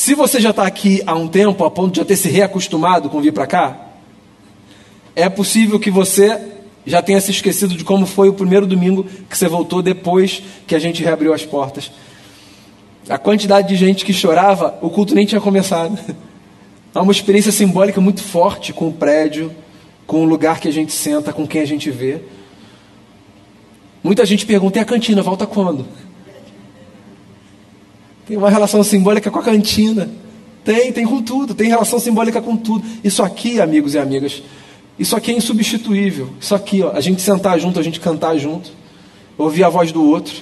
Se 0.00 0.14
você 0.14 0.40
já 0.40 0.48
está 0.48 0.66
aqui 0.66 1.02
há 1.06 1.14
um 1.14 1.28
tempo, 1.28 1.62
a 1.62 1.70
ponto 1.70 1.92
de 1.92 1.98
já 1.98 2.06
ter 2.06 2.16
se 2.16 2.26
reacostumado 2.30 3.10
com 3.10 3.20
vir 3.20 3.34
para 3.34 3.46
cá, 3.46 3.88
é 5.14 5.28
possível 5.28 5.78
que 5.78 5.90
você 5.90 6.40
já 6.86 7.02
tenha 7.02 7.20
se 7.20 7.30
esquecido 7.30 7.76
de 7.76 7.84
como 7.84 8.06
foi 8.06 8.30
o 8.30 8.32
primeiro 8.32 8.66
domingo 8.66 9.04
que 9.28 9.36
você 9.36 9.46
voltou 9.46 9.82
depois 9.82 10.42
que 10.66 10.74
a 10.74 10.78
gente 10.78 11.02
reabriu 11.02 11.34
as 11.34 11.44
portas. 11.44 11.92
A 13.10 13.18
quantidade 13.18 13.68
de 13.68 13.76
gente 13.76 14.02
que 14.06 14.14
chorava, 14.14 14.78
o 14.80 14.88
culto 14.88 15.14
nem 15.14 15.26
tinha 15.26 15.38
começado. 15.38 15.98
Há 16.94 17.02
uma 17.02 17.12
experiência 17.12 17.52
simbólica 17.52 18.00
muito 18.00 18.22
forte 18.22 18.72
com 18.72 18.88
o 18.88 18.92
prédio, 18.94 19.54
com 20.06 20.22
o 20.22 20.24
lugar 20.24 20.60
que 20.60 20.68
a 20.68 20.72
gente 20.72 20.92
senta, 20.92 21.30
com 21.30 21.46
quem 21.46 21.60
a 21.60 21.66
gente 21.66 21.90
vê. 21.90 22.22
Muita 24.02 24.24
gente 24.24 24.46
pergunta: 24.46 24.78
e 24.78 24.80
a 24.80 24.84
cantina 24.86 25.20
volta 25.20 25.46
quando? 25.46 25.86
Tem 28.30 28.36
uma 28.36 28.48
relação 28.48 28.84
simbólica 28.84 29.28
com 29.28 29.40
a 29.40 29.42
cantina. 29.42 30.08
Tem, 30.64 30.92
tem 30.92 31.04
com 31.04 31.20
tudo, 31.20 31.52
tem 31.52 31.66
relação 31.66 31.98
simbólica 31.98 32.40
com 32.40 32.56
tudo. 32.56 32.84
Isso 33.02 33.24
aqui, 33.24 33.60
amigos 33.60 33.94
e 33.94 33.98
amigas, 33.98 34.40
isso 34.96 35.16
aqui 35.16 35.32
é 35.32 35.34
insubstituível. 35.34 36.30
Isso 36.40 36.54
aqui, 36.54 36.80
ó, 36.80 36.92
a 36.92 37.00
gente 37.00 37.20
sentar 37.20 37.58
junto, 37.58 37.80
a 37.80 37.82
gente 37.82 37.98
cantar 37.98 38.38
junto, 38.38 38.70
ouvir 39.36 39.64
a 39.64 39.68
voz 39.68 39.90
do 39.90 40.08
outro. 40.08 40.32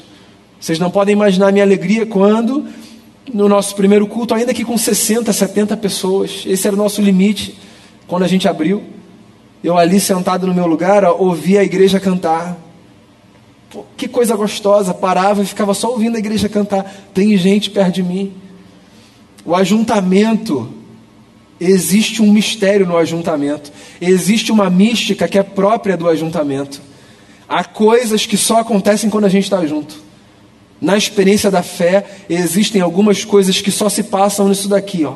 Vocês 0.61 0.79
não 0.79 0.91
podem 0.91 1.15
imaginar 1.15 1.49
a 1.49 1.51
minha 1.51 1.65
alegria 1.65 2.05
quando, 2.05 2.67
no 3.33 3.49
nosso 3.49 3.75
primeiro 3.75 4.07
culto, 4.07 4.35
ainda 4.35 4.53
que 4.53 4.67
com 4.67 4.77
60, 4.77 5.33
70 5.33 5.75
pessoas, 5.79 6.45
esse 6.45 6.67
era 6.67 6.77
o 6.77 6.79
nosso 6.79 7.01
limite, 7.01 7.57
quando 8.07 8.23
a 8.23 8.29
gente 8.29 8.47
abriu, 8.47 8.83
eu 9.65 9.79
ali 9.79 9.99
sentado 9.99 10.47
no 10.47 10.53
meu 10.53 10.67
lugar, 10.67 11.05
ó, 11.05 11.17
ouvia 11.17 11.61
a 11.61 11.65
igreja 11.65 11.99
cantar. 11.99 12.68
Pô, 13.71 13.85
que 13.97 14.09
coisa 14.09 14.35
gostosa, 14.35 14.95
parava 14.95 15.43
e 15.43 15.47
ficava 15.47 15.75
só 15.75 15.91
ouvindo 15.91 16.17
a 16.17 16.19
igreja 16.19 16.49
cantar. 16.49 16.85
Tem 17.13 17.37
gente 17.37 17.71
perto 17.71 17.95
de 17.95 18.03
mim. 18.03 18.33
O 19.45 19.55
ajuntamento 19.55 20.79
Existe 21.61 22.23
um 22.23 22.33
mistério 22.33 22.87
no 22.87 22.97
ajuntamento, 22.97 23.73
existe 24.01 24.53
uma 24.53 24.71
mística 24.71 25.27
que 25.27 25.39
é 25.39 25.43
própria 25.43 25.97
do 25.97 26.09
ajuntamento. 26.09 26.81
Há 27.49 27.65
coisas 27.65 28.27
que 28.27 28.37
só 28.37 28.61
acontecem 28.61 29.11
quando 29.11 29.25
a 29.25 29.29
gente 29.29 29.45
está 29.45 29.67
junto. 29.67 29.97
Na 30.81 30.97
experiência 30.97 31.51
da 31.51 31.63
fé, 31.63 32.05
existem 32.31 32.81
algumas 32.81 33.25
coisas 33.25 33.61
que 33.61 33.73
só 33.73 33.89
se 33.89 34.05
passam 34.05 34.49
nisso 34.49 34.69
daqui, 34.69 35.05
ó. 35.05 35.15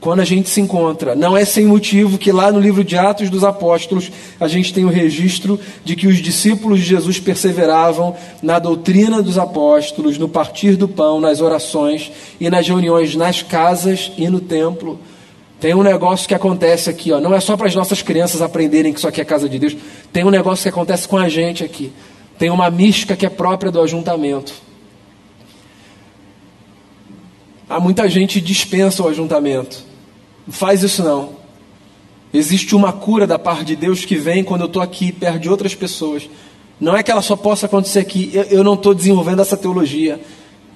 Quando 0.00 0.20
a 0.20 0.24
gente 0.24 0.48
se 0.48 0.60
encontra. 0.60 1.16
Não 1.16 1.36
é 1.36 1.44
sem 1.44 1.66
motivo 1.66 2.18
que 2.18 2.30
lá 2.30 2.52
no 2.52 2.60
livro 2.60 2.84
de 2.84 2.96
Atos 2.96 3.28
dos 3.28 3.42
Apóstolos 3.42 4.12
a 4.38 4.46
gente 4.46 4.72
tem 4.72 4.84
o 4.84 4.88
registro 4.88 5.58
de 5.84 5.96
que 5.96 6.06
os 6.06 6.18
discípulos 6.18 6.78
de 6.78 6.86
Jesus 6.86 7.18
perseveravam 7.18 8.14
na 8.40 8.60
doutrina 8.60 9.20
dos 9.20 9.38
apóstolos, 9.38 10.16
no 10.16 10.28
partir 10.28 10.76
do 10.76 10.86
pão, 10.86 11.20
nas 11.20 11.40
orações 11.40 12.12
e 12.40 12.48
nas 12.48 12.66
reuniões 12.66 13.16
nas 13.16 13.42
casas 13.42 14.12
e 14.16 14.28
no 14.28 14.38
templo. 14.40 15.00
Tem 15.60 15.74
um 15.74 15.82
negócio 15.82 16.28
que 16.28 16.34
acontece 16.34 16.88
aqui, 16.88 17.10
ó. 17.10 17.20
Não 17.20 17.34
é 17.34 17.40
só 17.40 17.56
para 17.56 17.66
as 17.66 17.74
nossas 17.74 18.00
crianças 18.00 18.40
aprenderem 18.40 18.92
que 18.92 18.98
isso 19.00 19.08
aqui 19.08 19.20
é 19.20 19.24
casa 19.24 19.48
de 19.48 19.58
Deus. 19.58 19.76
Tem 20.12 20.24
um 20.24 20.30
negócio 20.30 20.62
que 20.62 20.68
acontece 20.68 21.08
com 21.08 21.16
a 21.16 21.28
gente 21.28 21.64
aqui. 21.64 21.92
Tem 22.38 22.50
uma 22.50 22.70
mística 22.70 23.16
que 23.16 23.26
é 23.26 23.28
própria 23.28 23.72
do 23.72 23.80
ajuntamento. 23.80 24.67
Há 27.68 27.78
muita 27.78 28.08
gente 28.08 28.40
dispensa 28.40 29.02
o 29.02 29.08
ajuntamento. 29.08 29.84
Não 30.46 30.54
faz 30.54 30.82
isso 30.82 31.02
não. 31.02 31.36
Existe 32.32 32.74
uma 32.74 32.92
cura 32.92 33.26
da 33.26 33.38
parte 33.38 33.64
de 33.64 33.76
Deus 33.76 34.04
que 34.04 34.16
vem 34.16 34.44
quando 34.44 34.62
eu 34.62 34.66
estou 34.66 34.82
aqui 34.82 35.12
perto 35.12 35.38
de 35.38 35.48
outras 35.48 35.74
pessoas. 35.74 36.28
Não 36.80 36.96
é 36.96 37.02
que 37.02 37.10
ela 37.10 37.22
só 37.22 37.36
possa 37.36 37.66
acontecer 37.66 37.98
aqui. 37.98 38.30
Eu, 38.32 38.44
eu 38.44 38.64
não 38.64 38.74
estou 38.74 38.94
desenvolvendo 38.94 39.42
essa 39.42 39.56
teologia. 39.56 40.20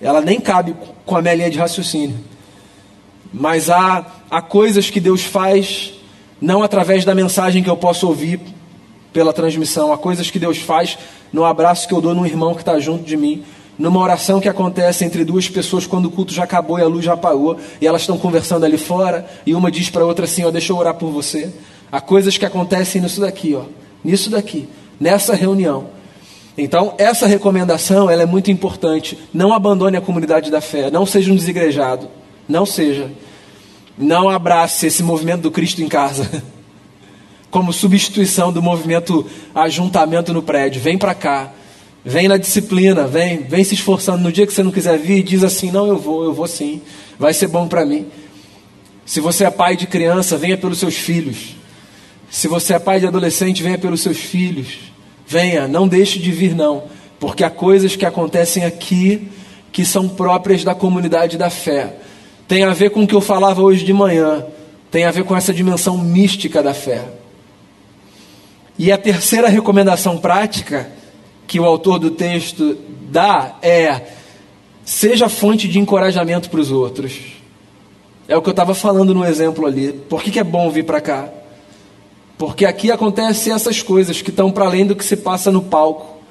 Ela 0.01 0.21
nem 0.21 0.41
cabe 0.41 0.75
com 1.07 1.17
a 1.17 1.23
minha 1.23 1.35
linha 1.35 1.51
de 1.51 1.59
raciocínio. 1.59 2.17
Mas 3.33 3.71
há, 3.71 4.05
há 4.31 4.43
coisas 4.43 4.91
que 4.91 5.01
Deus 5.01 5.23
faz 5.23 5.95
não 6.41 6.63
através 6.63 7.05
da 7.05 7.15
mensagem 7.15 7.63
que 7.63 7.71
eu 7.71 7.77
posso 7.77 8.07
ouvir 8.09 8.41
pela 9.13 9.33
transmissão, 9.33 9.93
há 9.93 9.99
coisas 9.99 10.29
que 10.29 10.41
Deus 10.41 10.59
faz 10.59 10.99
no 11.33 11.45
abraço 11.45 11.87
que 11.87 11.95
eu 11.95 12.01
dou 12.01 12.15
no 12.15 12.27
irmão 12.27 12.53
que 12.53 12.63
está 12.63 12.81
junto 12.81 13.05
de 13.05 13.17
mim, 13.17 13.45
numa 13.79 14.01
oração 14.01 14.41
que 14.41 14.49
acontece 14.49 15.05
entre 15.05 15.25
duas 15.25 15.49
pessoas 15.49 15.87
quando 15.87 16.07
o 16.07 16.11
culto 16.11 16.33
já 16.33 16.45
acabou 16.45 16.79
e 16.79 16.83
a 16.83 16.87
luz 16.87 17.05
já 17.05 17.15
apagou 17.15 17.57
e 17.81 17.87
elas 17.87 18.03
estão 18.03 18.19
conversando 18.19 18.65
ali 18.65 18.79
fora 18.79 19.27
e 19.47 19.55
uma 19.55 19.71
diz 19.71 19.91
para 19.91 20.03
a 20.03 20.07
outra 20.07 20.25
assim: 20.25 20.45
ó, 20.45 20.51
deixa 20.51 20.73
eu 20.73 20.77
orar 20.77 20.95
por 20.95 21.11
você. 21.11 21.53
Há 21.91 22.01
coisas 22.01 22.39
que 22.39 22.47
acontecem 22.47 23.03
nisso 23.03 23.21
daqui, 23.21 23.55
ó, 23.55 23.65
nisso 24.05 24.31
daqui, 24.31 24.69
nessa 24.99 25.35
reunião. 25.35 25.89
Então, 26.57 26.95
essa 26.99 27.27
recomendação 27.27 28.11
ela 28.11 28.23
é 28.23 28.27
muito 28.27 28.51
importante. 28.51 29.19
Não 29.33 29.53
abandone 29.53 29.97
a 29.97 30.01
comunidade 30.01 30.51
da 30.51 30.61
fé, 30.61 30.91
não 30.91 31.07
seja 31.07 31.33
um 31.33 31.37
desigrejado. 31.37 32.09
Não 32.49 32.67
seja. 32.67 33.11
Não 33.97 34.29
abrace 34.29 34.87
esse 34.87 35.03
movimento 35.03 35.43
do 35.43 35.51
Cristo 35.51 35.83
em 35.83 35.89
casa 35.89 36.43
como 37.51 37.73
substituição 37.73 38.53
do 38.53 38.63
movimento 38.63 39.27
ajuntamento 39.55 40.33
no 40.33 40.43
prédio. 40.43 40.81
Vem 40.81 40.99
para 40.99 41.15
cá. 41.15 41.53
Vem 42.05 42.27
na 42.27 42.37
disciplina, 42.37 43.07
vem, 43.07 43.39
vem 43.39 43.63
se 43.63 43.75
esforçando. 43.75 44.23
No 44.23 44.33
dia 44.33 44.47
que 44.47 44.53
você 44.53 44.63
não 44.63 44.73
quiser 44.73 44.99
vir, 44.99 45.23
diz 45.23 45.45
assim: 45.45 45.71
"Não, 45.71 45.87
eu 45.87 45.99
vou, 45.99 46.25
eu 46.25 46.33
vou 46.33 46.47
sim. 46.47 46.81
Vai 47.19 47.33
ser 47.33 47.49
bom 47.49 47.69
para 47.69 47.87
mim". 47.87 48.07
Se 49.05 49.21
você 49.21 49.45
é 49.45 49.51
pai 49.51 49.77
de 49.77 49.87
criança, 49.87 50.37
venha 50.37 50.57
pelos 50.57 50.79
seus 50.79 50.97
filhos. 50.97 51.57
Se 52.31 52.49
você 52.49 52.75
é 52.75 52.79
pai 52.79 53.01
de 53.01 53.07
adolescente, 53.07 53.63
venha 53.63 53.79
pelos 53.79 54.01
seus 54.01 54.19
filhos. 54.19 54.79
Venha, 55.27 55.69
não 55.69 55.87
deixe 55.87 56.19
de 56.19 56.31
vir 56.31 56.55
não, 56.55 56.85
porque 57.21 57.45
há 57.45 57.51
coisas 57.51 57.97
que 57.97 58.05
acontecem 58.05 58.65
aqui 58.65 59.29
que 59.71 59.85
são 59.85 60.09
próprias 60.09 60.65
da 60.65 60.75
comunidade 60.75 61.39
da 61.39 61.49
fé 61.49 61.97
tem 62.53 62.65
a 62.65 62.75
ver 62.75 62.91
com 62.91 63.03
o 63.03 63.07
que 63.07 63.15
eu 63.15 63.21
falava 63.23 63.63
hoje 63.63 63.83
de 63.83 63.95
manhã, 63.95 64.45
tem 64.91 65.07
a 65.07 65.11
ver 65.11 65.25
com 65.25 65.35
essa 65.35 65.55
dimensão 65.55 65.97
mística 65.97 66.63
da 66.63 66.75
fé. 66.75 67.03
E 68.79 68.93
a 68.93 68.99
terceira 68.99 69.49
recomendação 69.49 70.19
prática 70.19 70.91
que 71.53 71.61
o 71.61 71.67
autor 71.67 71.99
do 71.99 72.11
texto 72.11 72.79
dá 73.11 73.59
é: 73.61 74.01
seja 74.87 75.29
fonte 75.29 75.69
de 75.69 75.79
encorajamento 75.79 76.49
para 76.49 76.61
os 76.61 76.71
outros. 76.71 77.13
É 78.27 78.35
o 78.35 78.41
que 78.41 78.49
eu 78.49 78.53
estava 78.53 78.75
falando 78.75 79.13
no 79.13 79.23
exemplo 79.23 79.67
ali. 79.67 79.93
Por 79.93 80.23
que, 80.23 80.31
que 80.31 80.39
é 80.39 80.45
bom 80.45 80.71
vir 80.71 80.87
para 80.87 80.99
cá? 80.99 81.29
Porque 82.39 82.65
aqui 82.65 82.91
acontecem 82.91 83.53
essas 83.53 83.83
coisas 83.83 84.23
que 84.23 84.31
estão 84.31 84.51
para 84.51 84.65
além 84.65 84.87
do 84.87 84.97
que 84.97 85.05
se 85.05 85.15
passa 85.15 85.53
no 85.53 85.61
palco. 85.61 86.23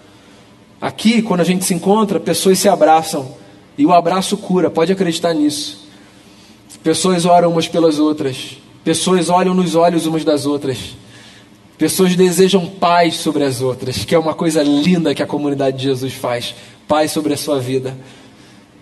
Aqui, 0.82 1.22
quando 1.22 1.42
a 1.42 1.44
gente 1.44 1.66
se 1.66 1.76
encontra, 1.76 2.20
pessoas 2.20 2.58
se 2.58 2.68
abraçam. 2.68 3.36
E 3.78 3.86
o 3.86 3.94
abraço 3.94 4.36
cura, 4.36 4.72
pode 4.72 4.92
acreditar 4.92 5.36
nisso. 5.36 5.88
Pessoas 6.82 7.26
oram 7.26 7.52
umas 7.52 7.68
pelas 7.68 8.00
outras. 8.00 8.58
Pessoas 8.84 9.30
olham 9.30 9.54
nos 9.54 9.76
olhos 9.76 10.08
umas 10.08 10.26
das 10.26 10.48
outras. 10.48 10.96
Pessoas 11.82 12.16
desejam 12.16 12.68
paz 12.68 13.16
sobre 13.16 13.44
as 13.44 13.60
outras, 13.60 14.06
que 14.06 14.14
é 14.14 14.20
uma 14.20 14.36
coisa 14.36 14.62
linda 14.62 15.16
que 15.16 15.24
a 15.24 15.26
comunidade 15.26 15.78
de 15.78 15.84
Jesus 15.86 16.14
faz 16.14 16.54
paz 16.88 17.10
sobre 17.10 17.34
a 17.34 17.38
sua 17.38 17.60
vida. 17.60 17.98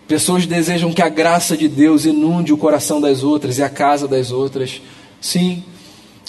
Pessoas 0.05 0.45
desejam 0.45 0.91
que 0.91 1.01
a 1.01 1.07
graça 1.07 1.55
de 1.55 1.69
Deus 1.69 2.03
inunde 2.03 2.51
o 2.51 2.57
coração 2.57 2.99
das 2.99 3.23
outras 3.23 3.57
e 3.57 3.63
a 3.63 3.69
casa 3.69 4.05
das 4.05 4.31
outras. 4.31 4.81
Sim, 5.21 5.63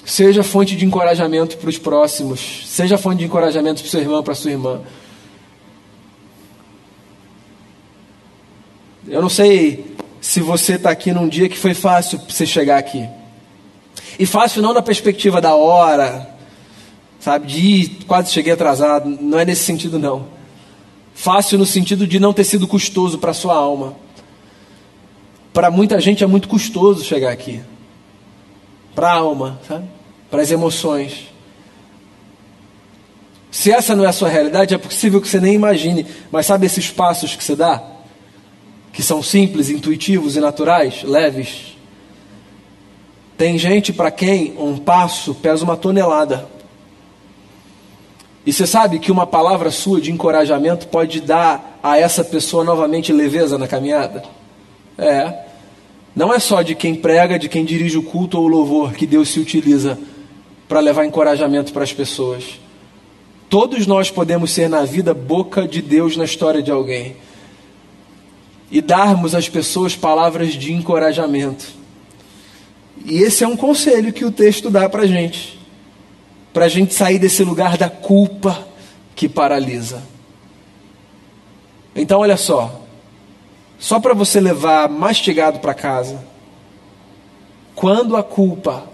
seja 0.05 0.45
fonte 0.45 0.77
de 0.77 0.85
encorajamento 0.85 1.57
para 1.57 1.69
os 1.69 1.77
próximos, 1.77 2.63
seja 2.67 2.97
fonte 2.97 3.19
de 3.19 3.25
encorajamento 3.25 3.83
para 3.83 3.91
seu 3.91 4.01
irmão, 4.03 4.23
para 4.23 4.35
sua 4.37 4.53
irmã. 4.53 4.81
Eu 9.09 9.21
não 9.21 9.29
sei 9.29 9.97
se 10.21 10.39
você 10.41 10.75
está 10.75 10.91
aqui 10.91 11.11
num 11.11 11.27
dia 11.27 11.49
que 11.49 11.59
foi 11.59 11.75
fácil 11.75 12.21
você 12.29 12.47
chegar 12.47 12.79
aqui. 12.79 13.09
E 14.17 14.25
fácil 14.25 14.63
não 14.63 14.73
da 14.73 14.81
perspectiva 14.81 15.41
da 15.41 15.57
hora, 15.57 16.30
sabe, 17.21 17.47
de 17.47 17.61
ir, 17.61 17.89
quase 18.07 18.33
cheguei 18.33 18.53
atrasado, 18.53 19.09
não 19.09 19.39
é 19.39 19.45
nesse 19.45 19.63
sentido 19.63 19.99
não. 19.99 20.27
Fácil 21.15 21.59
no 21.59 21.67
sentido 21.67 22.07
de 22.07 22.19
não 22.19 22.33
ter 22.33 22.43
sido 22.43 22.67
custoso 22.67 23.19
para 23.19 23.33
sua 23.33 23.55
alma. 23.55 23.95
Para 25.53 25.71
muita 25.71 26.01
gente 26.01 26.25
é 26.25 26.27
muito 26.27 26.49
custoso 26.49 27.05
chegar 27.05 27.31
aqui. 27.31 27.61
Para 28.95 29.13
a 29.13 29.19
alma, 29.19 29.61
sabe? 29.69 29.87
Para 30.29 30.43
as 30.43 30.51
emoções. 30.51 31.29
Se 33.51 33.71
essa 33.71 33.95
não 33.95 34.05
é 34.05 34.09
a 34.09 34.13
sua 34.13 34.29
realidade, 34.29 34.75
é 34.75 34.79
possível 34.79 35.21
que 35.21 35.29
você 35.29 35.39
nem 35.39 35.55
imagine, 35.55 36.07
mas 36.33 36.47
sabe 36.47 36.67
esses 36.67 36.91
passos 36.91 37.37
que 37.37 37.45
você 37.45 37.55
dá? 37.55 37.91
que 38.93 39.03
são 39.03 39.23
simples, 39.23 39.71
intuitivos 39.71 40.37
e 40.37 40.41
naturais, 40.41 41.03
leves. 41.03 41.77
Tem 43.37 43.57
gente 43.57 43.93
para 43.93 44.11
quem 44.11 44.55
um 44.59 44.77
passo 44.77 45.35
pesa 45.35 45.65
uma 45.65 45.77
tonelada. 45.77 46.47
E 48.45 48.53
você 48.53 48.67
sabe 48.67 48.99
que 48.99 49.13
uma 49.13 49.27
palavra 49.27 49.71
sua 49.71 50.01
de 50.01 50.11
encorajamento 50.11 50.89
pode 50.89 51.21
dar 51.21 51.79
a 51.83 51.99
essa 51.99 52.25
pessoa 52.25 52.65
novamente 52.65 53.13
leveza 53.13 53.59
na 53.59 53.69
caminhada? 53.69 54.23
É. 54.97 55.45
Não 56.17 56.33
é 56.33 56.39
só 56.39 56.63
de 56.63 56.75
quem 56.75 56.95
prega, 56.95 57.39
de 57.39 57.49
quem 57.49 57.65
dirige 57.65 57.99
o 57.99 58.03
culto 58.03 58.39
ou 58.39 58.45
o 58.45 58.49
louvor 58.49 58.93
que 58.95 59.07
Deus 59.07 59.29
se 59.29 59.39
utiliza 59.39 59.99
para 60.69 60.81
levar 60.81 61.05
encorajamento 61.05 61.73
para 61.73 61.85
as 61.85 61.93
pessoas. 61.93 62.59
Todos 63.49 63.87
nós 63.87 64.11
podemos 64.11 64.53
ser 64.53 64.69
na 64.69 64.85
vida 64.85 65.13
boca 65.13 65.67
de 65.67 65.83
Deus 65.83 66.17
na 66.17 66.25
história 66.25 66.63
de 66.63 66.71
alguém 66.71 67.17
e 68.71 68.81
darmos 68.81 69.35
às 69.35 69.49
pessoas 69.49 69.97
palavras 69.97 70.55
de 70.55 70.73
encorajamento. 70.73 71.67
E 73.05 73.19
esse 73.19 73.43
é 73.43 73.49
um 73.49 73.57
conselho 73.57 74.13
que 74.13 74.25
o 74.25 74.31
texto 74.31 74.71
dá 74.71 74.89
para 74.89 75.03
a 75.03 75.07
gente, 75.07 75.59
para 76.53 76.65
a 76.65 76.69
gente 76.69 76.95
sair 76.95 77.19
desse 77.19 77.45
lugar 77.45 77.77
da 77.77 77.89
culpa 77.89 78.67
que 79.15 79.29
paralisa. 79.29 80.03
Então, 81.95 82.21
olha 82.21 82.37
só, 82.37 82.83
só 83.79 84.01
para 84.01 84.15
você 84.15 84.41
levar 84.41 84.89
mastigado 84.89 85.59
para 85.59 85.75
casa, 85.75 86.25
quando 87.75 88.17
a 88.17 88.23
culpa 88.23 88.85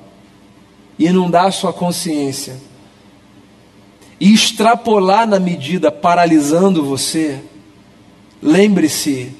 inundar 0.98 1.46
a 1.46 1.50
sua 1.50 1.72
consciência 1.72 2.56
e 4.18 4.32
extrapolar 4.32 5.26
na 5.26 5.38
medida, 5.38 5.90
paralisando 5.90 6.84
você, 6.84 7.40
lembre-se 8.42 9.34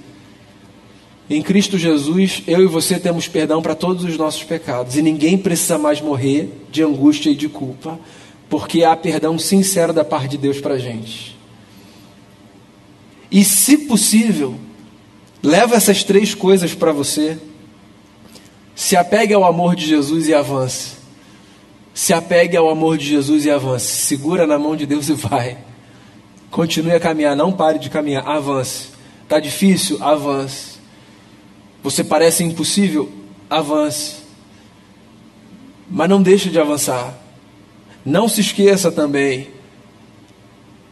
em 1.29 1.43
Cristo 1.43 1.77
Jesus, 1.77 2.43
eu 2.47 2.63
e 2.63 2.67
você 2.67 3.01
temos 3.01 3.27
perdão 3.27 3.61
para 3.61 3.75
todos 3.75 4.05
os 4.05 4.17
nossos 4.17 4.45
pecados 4.45 4.97
e 4.97 5.03
ninguém 5.03 5.37
precisa 5.37 5.77
mais 5.77 6.01
morrer 6.01 6.49
de 6.71 6.85
angústia 6.85 7.31
e 7.31 7.35
de 7.35 7.49
culpa, 7.49 7.99
porque 8.49 8.85
há 8.85 8.95
perdão 8.95 9.37
sincero 9.37 9.93
da 9.93 10.05
parte 10.05 10.29
de 10.31 10.39
Deus 10.39 10.61
para 10.61 10.75
a 10.75 10.79
gente. 10.79 11.37
E 13.31 13.43
se 13.43 13.77
possível, 13.79 14.55
leva 15.43 15.75
essas 15.75 16.05
três 16.05 16.33
coisas 16.33 16.75
para 16.75 16.93
você. 16.93 17.37
Se 18.75 18.95
apegue 18.95 19.35
ao 19.35 19.45
amor 19.45 19.75
de 19.75 19.85
Jesus 19.85 20.29
e 20.29 20.35
avance. 20.35 20.93
Se 21.93 22.13
apegue 22.13 22.57
ao 22.57 22.71
amor 22.71 22.97
de 22.99 23.07
Jesus 23.07 23.45
e 23.45 23.51
avance. 23.51 23.87
Segura 23.87 24.47
na 24.47 24.59
mão 24.59 24.77
de 24.77 24.87
Deus 24.87 25.09
e 25.09 25.15
vai. 25.15 25.59
Continue 26.53 26.93
a 26.93 27.01
caminhar, 27.01 27.35
não 27.35 27.51
pare 27.53 27.81
de 27.81 27.91
caminhar, 27.91 28.29
avance. 28.29 28.89
Está 29.25 29.41
difícil? 29.41 29.99
Avance. 30.01 30.76
Você 31.87 32.03
parece 32.03 32.43
impossível? 32.43 33.09
Avance. 33.49 34.17
Mas 35.89 36.09
não 36.09 36.21
deixe 36.21 36.51
de 36.51 36.59
avançar. 36.59 37.17
Não 38.05 38.29
se 38.29 38.41
esqueça 38.41 38.91
também, 38.91 39.51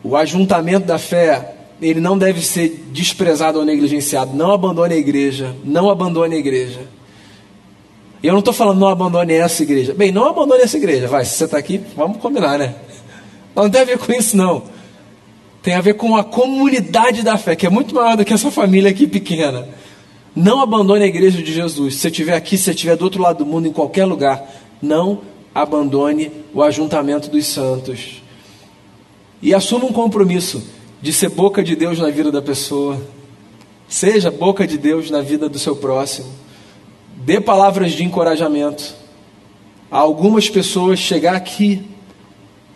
o 0.05 0.17
ajuntamento 0.17 0.87
da 0.87 0.97
fé, 0.97 1.57
ele 1.83 1.99
não 1.99 2.17
deve 2.17 2.41
ser 2.41 2.85
desprezado 2.93 3.59
ou 3.59 3.65
negligenciado. 3.65 4.37
Não 4.37 4.53
abandone 4.53 4.95
a 4.95 4.97
igreja. 4.97 5.57
Não 5.65 5.91
abandone 5.91 6.37
a 6.37 6.39
igreja. 6.39 6.83
Eu 8.23 8.31
não 8.31 8.39
estou 8.39 8.55
falando 8.55 8.79
não 8.79 8.87
abandone 8.87 9.33
essa 9.33 9.65
igreja. 9.65 9.93
Bem, 9.95 10.13
não 10.13 10.29
abandone 10.29 10.63
essa 10.63 10.77
igreja. 10.77 11.09
Vai, 11.09 11.25
se 11.25 11.35
você 11.35 11.47
está 11.47 11.59
aqui, 11.59 11.81
vamos 11.97 12.19
combinar, 12.19 12.57
né? 12.57 12.73
Não 13.53 13.69
tem 13.69 13.81
a 13.81 13.85
ver 13.85 13.99
com 13.99 14.13
isso, 14.13 14.37
não. 14.37 14.63
Tem 15.61 15.75
a 15.75 15.81
ver 15.81 15.95
com 15.95 16.17
a 16.17 16.23
comunidade 16.23 17.25
da 17.25 17.37
fé, 17.37 17.57
que 17.57 17.67
é 17.67 17.71
muito 17.71 17.93
maior 17.93 18.17
do 18.17 18.25
que 18.25 18.33
essa 18.33 18.53
família 18.53 18.93
aqui 18.93 19.09
pequena. 19.09 19.67
Não 20.35 20.61
abandone 20.61 21.05
a 21.05 21.07
igreja 21.07 21.43
de 21.43 21.53
Jesus. 21.53 21.95
Se 21.95 22.01
você 22.01 22.09
estiver 22.09 22.35
aqui, 22.35 22.57
se 22.57 22.65
você 22.65 22.71
estiver 22.73 22.97
do 22.97 23.05
outro 23.05 23.23
lado 23.23 23.39
do 23.39 23.47
mundo, 23.47 23.69
em 23.69 23.73
qualquer 23.73 24.05
lugar, 24.05 24.45
não 24.83 25.21
abandone 25.55 26.33
o 26.53 26.63
ajuntamento 26.63 27.31
dos 27.31 27.47
santos. 27.47 28.23
E 29.41 29.55
assuma 29.55 29.85
um 29.85 29.93
compromisso 29.93 30.63
de 31.01 31.13
ser 31.13 31.29
boca 31.29 31.63
de 31.63 31.77
Deus 31.77 31.99
na 31.99 32.11
vida 32.11 32.33
da 32.33 32.43
pessoa. 32.43 33.01
Seja 33.87 34.31
boca 34.31 34.67
de 34.67 34.77
Deus 34.77 35.11
na 35.11 35.21
vida 35.21 35.49
do 35.49 35.59
seu 35.59 35.77
próximo. 35.77 36.29
Dê 37.17 37.41
palavras 37.41 37.93
de 37.93 38.03
encorajamento. 38.03 38.95
A 39.91 39.99
algumas 39.99 40.49
pessoas 40.49 40.99
chegar 40.99 41.37
aqui 41.37 41.83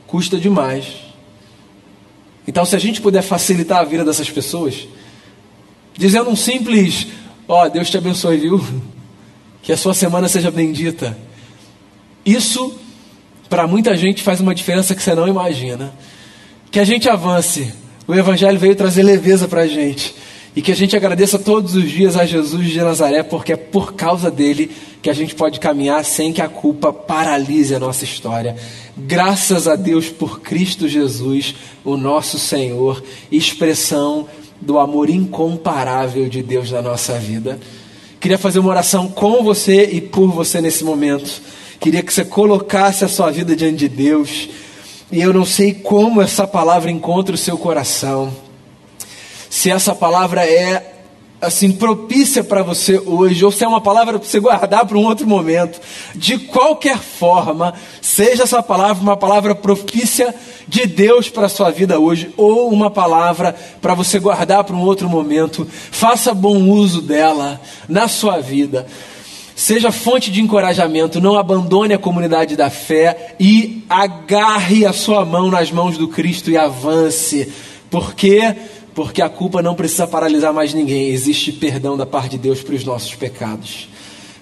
custa 0.07 0.39
demais. 0.39 1.09
Então, 2.47 2.65
se 2.65 2.77
a 2.77 2.79
gente 2.79 3.01
puder 3.01 3.23
facilitar 3.23 3.79
a 3.81 3.85
vida 3.85 4.05
dessas 4.05 4.31
pessoas, 4.31 4.87
dizendo 5.97 6.31
um 6.31 6.37
simples 6.37 7.09
Ó, 7.49 7.65
oh, 7.65 7.71
Deus 7.71 7.89
te 7.89 7.97
abençoe, 7.97 8.37
viu? 8.37 8.63
Que 9.63 9.73
a 9.73 9.77
sua 9.77 9.95
semana 9.95 10.29
seja 10.29 10.51
bendita. 10.51 11.17
Isso, 12.25 12.79
para 13.49 13.67
muita 13.67 13.97
gente, 13.97 14.23
faz 14.23 14.39
uma 14.39 14.55
diferença 14.55 14.95
que 14.95 15.03
você 15.03 15.15
não 15.15 15.27
imagina. 15.27 15.95
Que 16.71 16.79
a 16.79 16.85
gente 16.85 17.09
avance. 17.09 17.73
O 18.07 18.15
Evangelho 18.15 18.59
veio 18.59 18.77
trazer 18.77 19.03
leveza 19.03 19.49
para 19.49 19.63
a 19.63 19.67
gente. 19.67 20.15
E 20.55 20.61
que 20.61 20.71
a 20.71 20.77
gente 20.77 20.95
agradeça 20.95 21.39
todos 21.39 21.75
os 21.75 21.91
dias 21.91 22.19
a 22.19 22.27
Jesus 22.27 22.69
de 22.69 22.81
Nazaré, 22.83 23.23
porque 23.23 23.55
é 23.55 23.57
por 23.57 23.95
causa 23.95 24.31
dele 24.31 24.71
que 25.01 25.09
a 25.09 25.15
gente 25.15 25.35
pode 25.35 25.59
caminhar 25.59 26.05
sem 26.05 26.35
que 26.35 26.43
a 26.43 26.49
culpa 26.49 26.93
paralise 26.93 27.75
a 27.75 27.79
nossa 27.79 28.05
história. 28.05 28.57
Graças 28.95 29.67
a 29.67 29.75
Deus 29.75 30.11
por 30.11 30.41
Cristo 30.41 30.87
Jesus, 30.87 31.55
o 31.83 31.97
nosso 31.97 32.39
Senhor, 32.39 33.03
expressão 33.31 34.29
do 34.61 34.79
amor 34.79 35.09
incomparável 35.11 36.29
de 36.29 36.43
Deus 36.43 36.71
na 36.71 36.83
nossa 36.83 37.19
vida. 37.19 37.59
Queria 38.21 38.39
fazer 38.39 38.59
uma 38.59 38.71
oração 38.71 39.09
com 39.09 39.43
você 39.43 39.85
e 39.85 40.01
por 40.01 40.31
você 40.31 40.61
nesse 40.61 40.83
momento. 40.85 41.41
Queria 41.79 42.03
que 42.03 42.13
você 42.13 42.25
colocasse 42.25 43.05
a 43.05 43.09
sua 43.09 43.31
vida 43.31 43.55
diante 43.55 43.77
de 43.77 43.89
Deus. 43.89 44.49
E 45.11 45.21
eu 45.21 45.33
não 45.33 45.45
sei 45.45 45.73
como 45.73 46.21
essa 46.21 46.47
palavra 46.47 46.91
encontra 46.91 47.35
o 47.35 47.39
seu 47.39 47.57
coração. 47.57 48.33
Se 49.49 49.71
essa 49.71 49.95
palavra 49.95 50.45
é 50.45 50.98
assim 51.41 51.71
propícia 51.71 52.43
para 52.43 52.63
você 52.63 52.99
hoje, 52.99 53.45
ou 53.45 53.53
se 53.53 53.65
é 53.65 53.69
uma 53.69 53.81
palavra 53.81 54.19
para 54.19 54.29
você 54.29 54.41
guardar 54.41 54.85
para 54.85 54.99
um 54.99 55.05
outro 55.05 55.27
momento, 55.27 55.81
de 56.15 56.39
qualquer 56.39 56.99
forma, 56.99 57.75
seja 58.03 58.43
essa 58.43 58.63
palavra 58.63 59.03
uma 59.03 59.17
palavra 59.17 59.55
propícia 59.55 60.35
de 60.67 60.87
Deus 60.87 61.29
para 61.29 61.47
a 61.47 61.49
sua 61.49 61.71
vida 61.71 61.99
hoje, 61.99 62.33
ou 62.37 62.71
uma 62.71 62.91
palavra 62.91 63.55
para 63.81 63.95
você 63.95 64.19
guardar 64.19 64.65
para 64.65 64.75
um 64.75 64.83
outro 64.83 65.09
momento, 65.09 65.67
faça 65.71 66.35
bom 66.35 66.69
uso 66.71 67.01
dela 67.01 67.61
na 67.89 68.09
sua 68.09 68.41
vida. 68.41 68.87
Seja 69.55 69.91
fonte 69.91 70.31
de 70.31 70.41
encorajamento, 70.41 71.21
não 71.21 71.37
abandone 71.37 71.93
a 71.93 71.99
comunidade 71.99 72.55
da 72.55 72.71
fé 72.71 73.35
e 73.41 73.83
agarre 73.91 74.87
a 74.87 74.93
sua 74.93 75.25
mão 75.25 75.51
nas 75.51 75.73
mãos 75.73 75.99
do 75.99 76.07
Cristo 76.07 76.49
e 76.49 76.57
avance. 76.57 77.53
Porque 77.91 78.55
porque 78.99 79.23
a 79.23 79.29
culpa 79.29 79.63
não 79.63 79.77
precisa 79.77 80.09
paralisar 80.09 80.53
mais 80.53 80.75
ninguém, 80.75 81.11
existe 81.11 81.53
perdão 81.53 81.97
da 81.97 82.05
parte 82.05 82.31
de 82.31 82.39
Deus 82.39 82.63
para 82.63 82.75
os 82.75 82.83
nossos 82.83 83.15
pecados. 83.15 83.89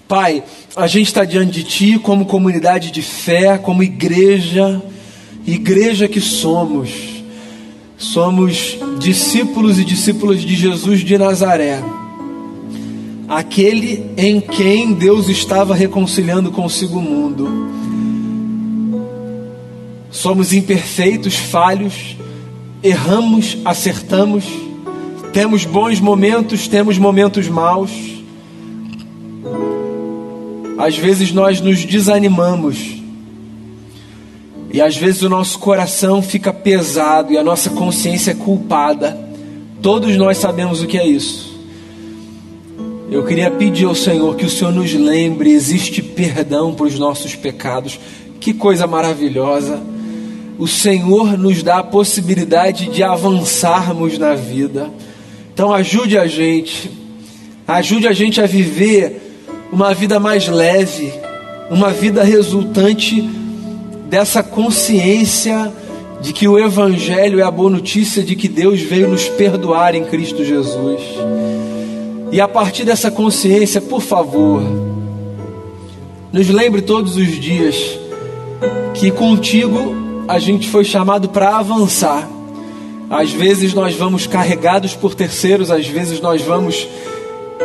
Pai, 0.07 0.43
a 0.75 0.87
gente 0.87 1.09
está 1.09 1.23
diante 1.23 1.51
de 1.51 1.63
Ti 1.63 1.99
como 1.99 2.25
comunidade 2.25 2.89
de 2.89 3.03
fé, 3.03 3.59
como 3.59 3.83
igreja, 3.83 4.81
igreja 5.45 6.07
que 6.07 6.19
somos. 6.19 6.89
Somos 7.99 8.79
discípulos 8.97 9.77
e 9.77 9.85
discípulas 9.85 10.41
de 10.41 10.55
Jesus 10.55 11.01
de 11.01 11.19
Nazaré, 11.19 11.83
aquele 13.29 14.09
em 14.17 14.41
quem 14.41 14.91
Deus 14.91 15.29
estava 15.29 15.75
reconciliando 15.75 16.49
consigo 16.49 16.97
o 16.97 17.01
mundo. 17.03 17.47
Somos 20.09 20.51
imperfeitos, 20.51 21.35
falhos, 21.35 22.16
erramos, 22.83 23.57
acertamos, 23.65 24.45
temos 25.33 25.65
bons 25.65 25.99
momentos, 25.99 26.67
temos 26.67 26.97
momentos 26.97 27.47
maus. 27.47 27.91
Às 30.77 30.97
vezes 30.97 31.31
nós 31.31 31.59
nos 31.59 31.83
desanimamos. 31.83 32.97
E 34.71 34.81
às 34.81 34.95
vezes 34.95 35.21
o 35.21 35.29
nosso 35.29 35.59
coração 35.59 36.21
fica 36.21 36.53
pesado 36.53 37.31
e 37.33 37.37
a 37.37 37.43
nossa 37.43 37.69
consciência 37.69 38.31
é 38.31 38.35
culpada. 38.35 39.17
Todos 39.81 40.15
nós 40.17 40.37
sabemos 40.37 40.81
o 40.81 40.87
que 40.87 40.97
é 40.97 41.07
isso. 41.07 41.47
Eu 43.09 43.25
queria 43.25 43.49
pedir 43.49 43.85
ao 43.85 43.95
Senhor 43.95 44.35
que 44.35 44.45
o 44.45 44.49
Senhor 44.49 44.73
nos 44.73 44.93
lembre: 44.93 45.51
existe 45.51 46.01
perdão 46.01 46.73
para 46.75 46.85
os 46.85 46.99
nossos 46.99 47.35
pecados. 47.35 47.99
Que 48.39 48.53
coisa 48.53 48.85
maravilhosa 48.85 49.81
o 50.57 50.67
Senhor 50.67 51.37
nos 51.37 51.61
dá 51.61 51.77
a 51.77 51.83
possibilidade 51.83 52.89
de 52.89 53.03
avançarmos 53.03 54.17
na 54.17 54.33
vida. 54.33 54.89
Então 55.53 55.73
ajude 55.73 56.17
a 56.17 56.25
gente, 56.25 56.89
ajude 57.67 58.07
a 58.07 58.13
gente 58.13 58.41
a 58.41 58.47
viver 58.47 59.21
uma 59.71 59.93
vida 59.93 60.19
mais 60.19 60.47
leve, 60.47 61.13
uma 61.69 61.91
vida 61.91 62.23
resultante 62.23 63.21
dessa 64.09 64.41
consciência 64.41 65.71
de 66.21 66.33
que 66.33 66.47
o 66.47 66.57
Evangelho 66.57 67.39
é 67.39 67.43
a 67.43 67.51
boa 67.51 67.69
notícia 67.69 68.23
de 68.23 68.35
que 68.35 68.47
Deus 68.47 68.81
veio 68.81 69.07
nos 69.07 69.29
perdoar 69.29 69.93
em 69.93 70.05
Cristo 70.05 70.43
Jesus. 70.43 71.01
E 72.31 72.41
a 72.41 72.47
partir 72.47 72.83
dessa 72.83 73.11
consciência, 73.11 73.79
por 73.79 74.01
favor, 74.01 74.61
nos 76.31 76.49
lembre 76.49 76.81
todos 76.81 77.15
os 77.15 77.39
dias 77.39 77.75
que 78.95 79.11
contigo 79.11 80.06
a 80.27 80.39
gente 80.39 80.69
foi 80.69 80.83
chamado 80.83 81.29
para 81.29 81.57
avançar. 81.57 82.27
Às 83.09 83.31
vezes 83.31 83.73
nós 83.73 83.95
vamos 83.95 84.27
carregados 84.27 84.93
por 84.93 85.15
terceiros, 85.15 85.71
às 85.71 85.87
vezes 85.87 86.19
nós 86.19 86.41
vamos 86.41 86.87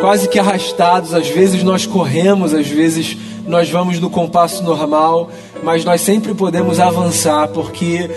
quase 0.00 0.28
que 0.28 0.38
arrastados, 0.38 1.12
às 1.12 1.28
vezes 1.28 1.62
nós 1.62 1.84
corremos, 1.84 2.54
às 2.54 2.68
vezes 2.68 3.16
nós 3.46 3.68
vamos 3.68 3.98
no 3.98 4.08
compasso 4.08 4.62
normal, 4.62 5.30
mas 5.62 5.84
nós 5.84 6.00
sempre 6.00 6.32
podemos 6.32 6.78
avançar, 6.78 7.48
porque 7.48 8.08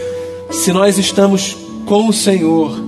se 0.51 0.71
nós 0.71 0.99
estamos 0.99 1.57
com 1.85 2.07
o 2.07 2.13
Senhor, 2.13 2.79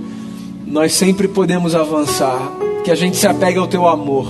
nós 0.66 0.92
sempre 0.92 1.26
podemos 1.26 1.74
avançar. 1.74 2.52
Que 2.84 2.92
a 2.92 2.94
gente 2.94 3.16
se 3.16 3.26
apegue 3.26 3.58
ao 3.58 3.66
teu 3.66 3.86
amor 3.86 4.26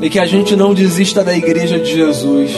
e 0.00 0.08
que 0.08 0.18
a 0.18 0.26
gente 0.26 0.56
não 0.56 0.72
desista 0.72 1.22
da 1.22 1.36
igreja 1.36 1.78
de 1.78 1.92
Jesus, 1.92 2.52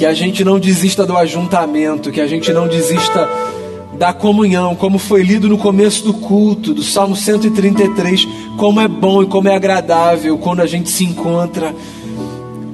que 0.00 0.06
a 0.06 0.14
gente 0.14 0.42
não 0.42 0.58
desista 0.58 1.04
do 1.04 1.14
ajuntamento, 1.14 2.10
que 2.10 2.22
a 2.22 2.26
gente 2.26 2.50
não 2.54 2.66
desista 2.66 3.28
da 3.98 4.14
comunhão, 4.14 4.74
como 4.74 4.96
foi 4.98 5.22
lido 5.22 5.46
no 5.46 5.58
começo 5.58 6.02
do 6.04 6.14
culto, 6.14 6.72
do 6.72 6.82
Salmo 6.82 7.14
133, 7.14 8.26
como 8.56 8.80
é 8.80 8.88
bom 8.88 9.22
e 9.22 9.26
como 9.26 9.48
é 9.48 9.54
agradável 9.54 10.38
quando 10.38 10.60
a 10.60 10.66
gente 10.66 10.88
se 10.88 11.04
encontra. 11.04 11.74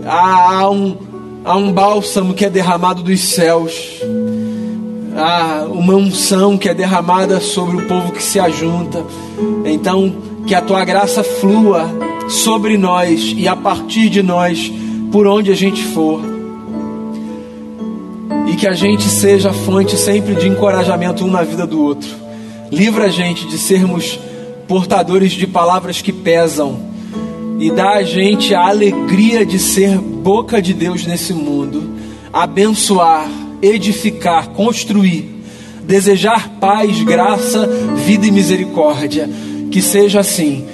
Há, 0.04 0.52
há 0.52 0.70
um, 0.70 0.96
há 1.44 1.56
um 1.56 1.72
bálsamo 1.72 2.32
que 2.32 2.44
é 2.44 2.48
derramado 2.48 3.02
dos 3.02 3.18
céus, 3.18 4.00
há 5.16 5.66
uma 5.68 5.96
unção 5.96 6.56
que 6.56 6.68
é 6.68 6.74
derramada 6.74 7.40
sobre 7.40 7.78
o 7.78 7.88
povo 7.88 8.12
que 8.12 8.22
se 8.22 8.38
ajunta. 8.38 9.04
Então, 9.64 10.14
que 10.46 10.54
a 10.54 10.62
tua 10.62 10.84
graça 10.84 11.24
flua 11.24 11.90
sobre 12.28 12.78
nós 12.78 13.34
e 13.36 13.48
a 13.48 13.56
partir 13.56 14.10
de 14.10 14.22
nós, 14.22 14.72
por 15.10 15.26
onde 15.26 15.50
a 15.50 15.56
gente 15.56 15.82
for 15.86 16.35
e 18.46 18.54
que 18.54 18.66
a 18.66 18.72
gente 18.72 19.04
seja 19.04 19.52
fonte 19.52 19.96
sempre 19.96 20.34
de 20.34 20.48
encorajamento 20.48 21.24
um 21.24 21.30
na 21.30 21.42
vida 21.42 21.66
do 21.66 21.82
outro. 21.82 22.08
Livra 22.70 23.04
a 23.04 23.08
gente 23.08 23.46
de 23.46 23.58
sermos 23.58 24.18
portadores 24.68 25.32
de 25.32 25.46
palavras 25.46 26.00
que 26.00 26.12
pesam. 26.12 26.78
E 27.58 27.70
dá 27.70 27.94
a 27.94 28.02
gente 28.02 28.54
a 28.54 28.68
alegria 28.68 29.46
de 29.46 29.58
ser 29.58 29.98
boca 29.98 30.60
de 30.60 30.74
Deus 30.74 31.06
nesse 31.06 31.32
mundo, 31.32 31.90
abençoar, 32.32 33.28
edificar, 33.62 34.48
construir, 34.50 35.42
desejar 35.82 36.50
paz, 36.60 37.02
graça, 37.02 37.66
vida 38.04 38.26
e 38.26 38.30
misericórdia. 38.30 39.28
Que 39.70 39.80
seja 39.80 40.20
assim. 40.20 40.66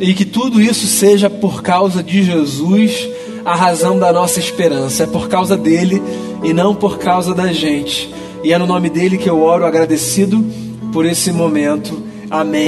E 0.00 0.14
que 0.14 0.24
tudo 0.24 0.60
isso 0.60 0.86
seja 0.86 1.28
por 1.28 1.62
causa 1.62 2.02
de 2.02 2.22
Jesus, 2.22 3.08
a 3.44 3.54
razão 3.54 3.98
da 3.98 4.12
nossa 4.12 4.38
esperança. 4.38 5.04
É 5.04 5.06
por 5.06 5.28
causa 5.28 5.56
dele 5.56 6.02
e 6.42 6.52
não 6.52 6.74
por 6.74 6.98
causa 6.98 7.34
da 7.34 7.52
gente. 7.52 8.12
E 8.42 8.52
é 8.52 8.58
no 8.58 8.66
nome 8.66 8.90
dele 8.90 9.18
que 9.18 9.30
eu 9.30 9.42
oro 9.42 9.64
agradecido 9.64 10.44
por 10.92 11.06
esse 11.06 11.32
momento. 11.32 12.02
Amém. 12.30 12.60